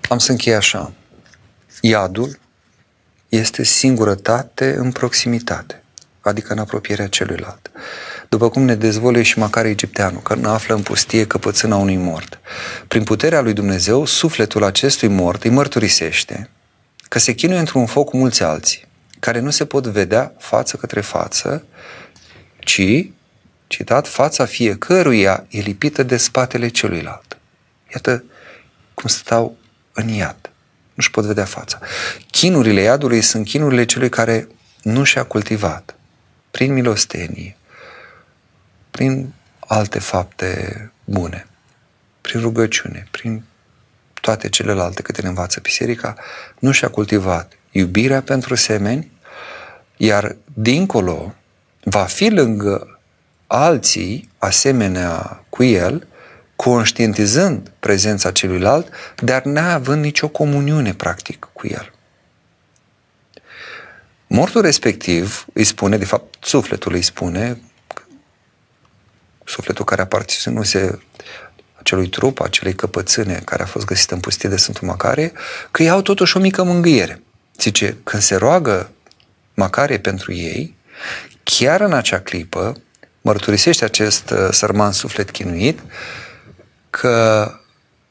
[0.09, 0.93] Am să închei așa.
[1.81, 2.39] Iadul
[3.29, 5.83] este singurătate în proximitate,
[6.21, 7.71] adică în apropierea celuilalt.
[8.29, 12.39] După cum ne dezvăluie și măcar egipteanul, că nu află în pustie căpățâna unui mort.
[12.89, 16.51] Prin puterea lui Dumnezeu, sufletul acestui mort îi mărturisește
[17.09, 18.87] că se chinuie într-un foc cu mulți alții,
[19.21, 21.65] care nu se pot vedea față către față,
[22.59, 23.11] ci,
[23.67, 27.39] citat, fața fiecăruia e lipită de spatele celuilalt.
[27.93, 28.25] Iată
[28.95, 29.57] cum stau
[29.95, 30.51] în iad.
[30.95, 31.79] Nu-și pot vedea fața.
[32.31, 34.49] Chinurile iadului sunt chinurile celui care
[34.83, 35.95] nu și-a cultivat
[36.51, 37.57] prin milostenie,
[38.91, 41.47] prin alte fapte bune,
[42.21, 43.45] prin rugăciune, prin
[44.21, 46.15] toate celelalte câte ne învață biserica,
[46.59, 49.11] nu și-a cultivat iubirea pentru semeni,
[49.97, 51.35] iar dincolo
[51.85, 53.01] va fi lângă
[53.47, 56.07] alții asemenea cu el
[56.57, 61.93] conștientizând prezența celuilalt, dar neavând nicio comuniune practic cu el.
[64.27, 67.61] Mortul respectiv îi spune, de fapt sufletul îi spune,
[69.45, 71.03] sufletul care aparținuse
[71.75, 75.33] acelui trup, acelei căpățâne care a fost găsită în pustie de Sfântul Macare,
[75.71, 77.23] că iau totuși o mică mângâiere.
[77.59, 78.91] Zice, când se roagă
[79.55, 80.77] Macare pentru ei,
[81.43, 82.77] chiar în acea clipă,
[83.21, 85.81] mărturisește acest uh, sărman suflet chinuit,
[87.01, 87.51] că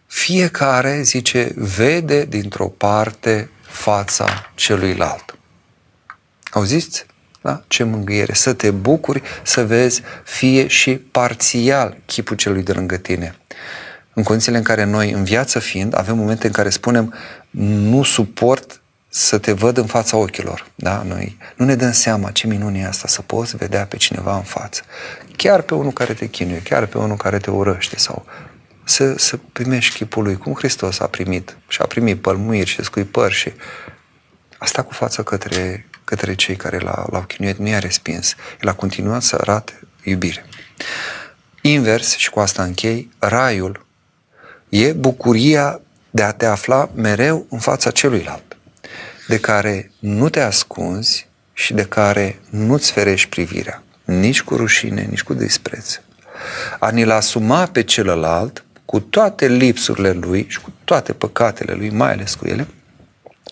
[0.08, 5.36] fiecare, zice, vede dintr-o parte fața celuilalt.
[6.52, 7.06] Auziți?
[7.42, 7.64] Da?
[7.68, 8.34] Ce mângâiere!
[8.34, 13.36] Să te bucuri să vezi fie și parțial chipul celui de lângă tine.
[14.14, 17.14] În condițiile în care noi, în viață fiind, avem momente în care spunem
[17.90, 20.68] nu suport să te văd în fața ochilor.
[20.76, 21.04] Da?
[21.08, 24.44] Noi nu ne dăm seama ce minune e asta, să poți vedea pe cineva în
[24.44, 24.82] față.
[25.36, 28.26] Chiar pe unul care te chinuie, chiar pe unul care te urăște sau
[28.84, 33.34] să, să primești chipul lui, cum Hristos a primit și a primit pălmuiri și scuipări
[33.34, 33.52] și
[34.58, 38.36] asta cu fața către, către cei care l-au, l-au chinuit, nu i-a respins.
[38.62, 40.46] El a continuat să arate iubire.
[41.62, 43.86] Invers, și cu asta închei, raiul
[44.70, 48.58] e bucuria de a te afla mereu în fața celuilalt,
[49.28, 55.24] de care nu te ascunzi și de care nu-ți ferești privirea, nici cu rușine, nici
[55.24, 56.00] cu dispreț.
[56.80, 62.12] A ne-l asuma pe celălalt cu toate lipsurile lui și cu toate păcatele lui, mai
[62.12, 62.68] ales cu ele,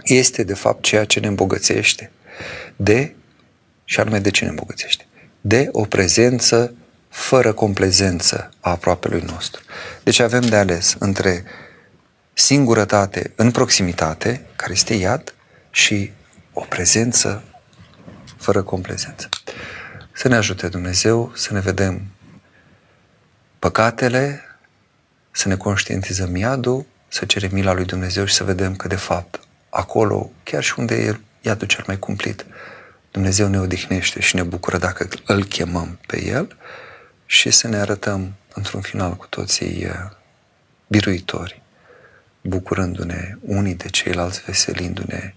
[0.04, 2.12] este de fapt ceea ce ne îmbogățește
[2.76, 3.16] de,
[3.86, 5.06] și anume de ce ne îmbogățește?
[5.42, 6.74] De o prezență
[7.10, 9.62] fără complezență a aproapelui nostru.
[10.04, 11.44] Deci avem de ales între
[12.34, 15.34] singurătate în proximitate, care este iad,
[15.72, 16.12] și
[16.54, 17.44] o prezență
[18.38, 19.30] fără complezență.
[20.12, 22.02] Să ne ajute Dumnezeu să ne vedem
[23.60, 24.42] păcatele,
[25.32, 29.40] să ne conștientizăm iadul, să cerem mila lui Dumnezeu și să vedem că, de fapt,
[29.70, 32.46] acolo, chiar și unde e iadul cel mai cumplit,
[33.12, 36.58] Dumnezeu ne odihnește și ne bucură dacă îl chemăm pe El
[37.26, 40.12] și să ne arătăm într-un final cu toții uh,
[40.88, 41.62] biruitori,
[42.42, 45.34] bucurându-ne unii de ceilalți, veselindu-ne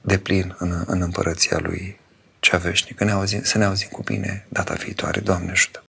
[0.00, 2.00] de plin în, în împărăția Lui
[2.40, 3.04] cea veșnică.
[3.04, 5.20] Ne auzim, să ne auzim cu bine data viitoare.
[5.20, 5.84] Doamne ajută!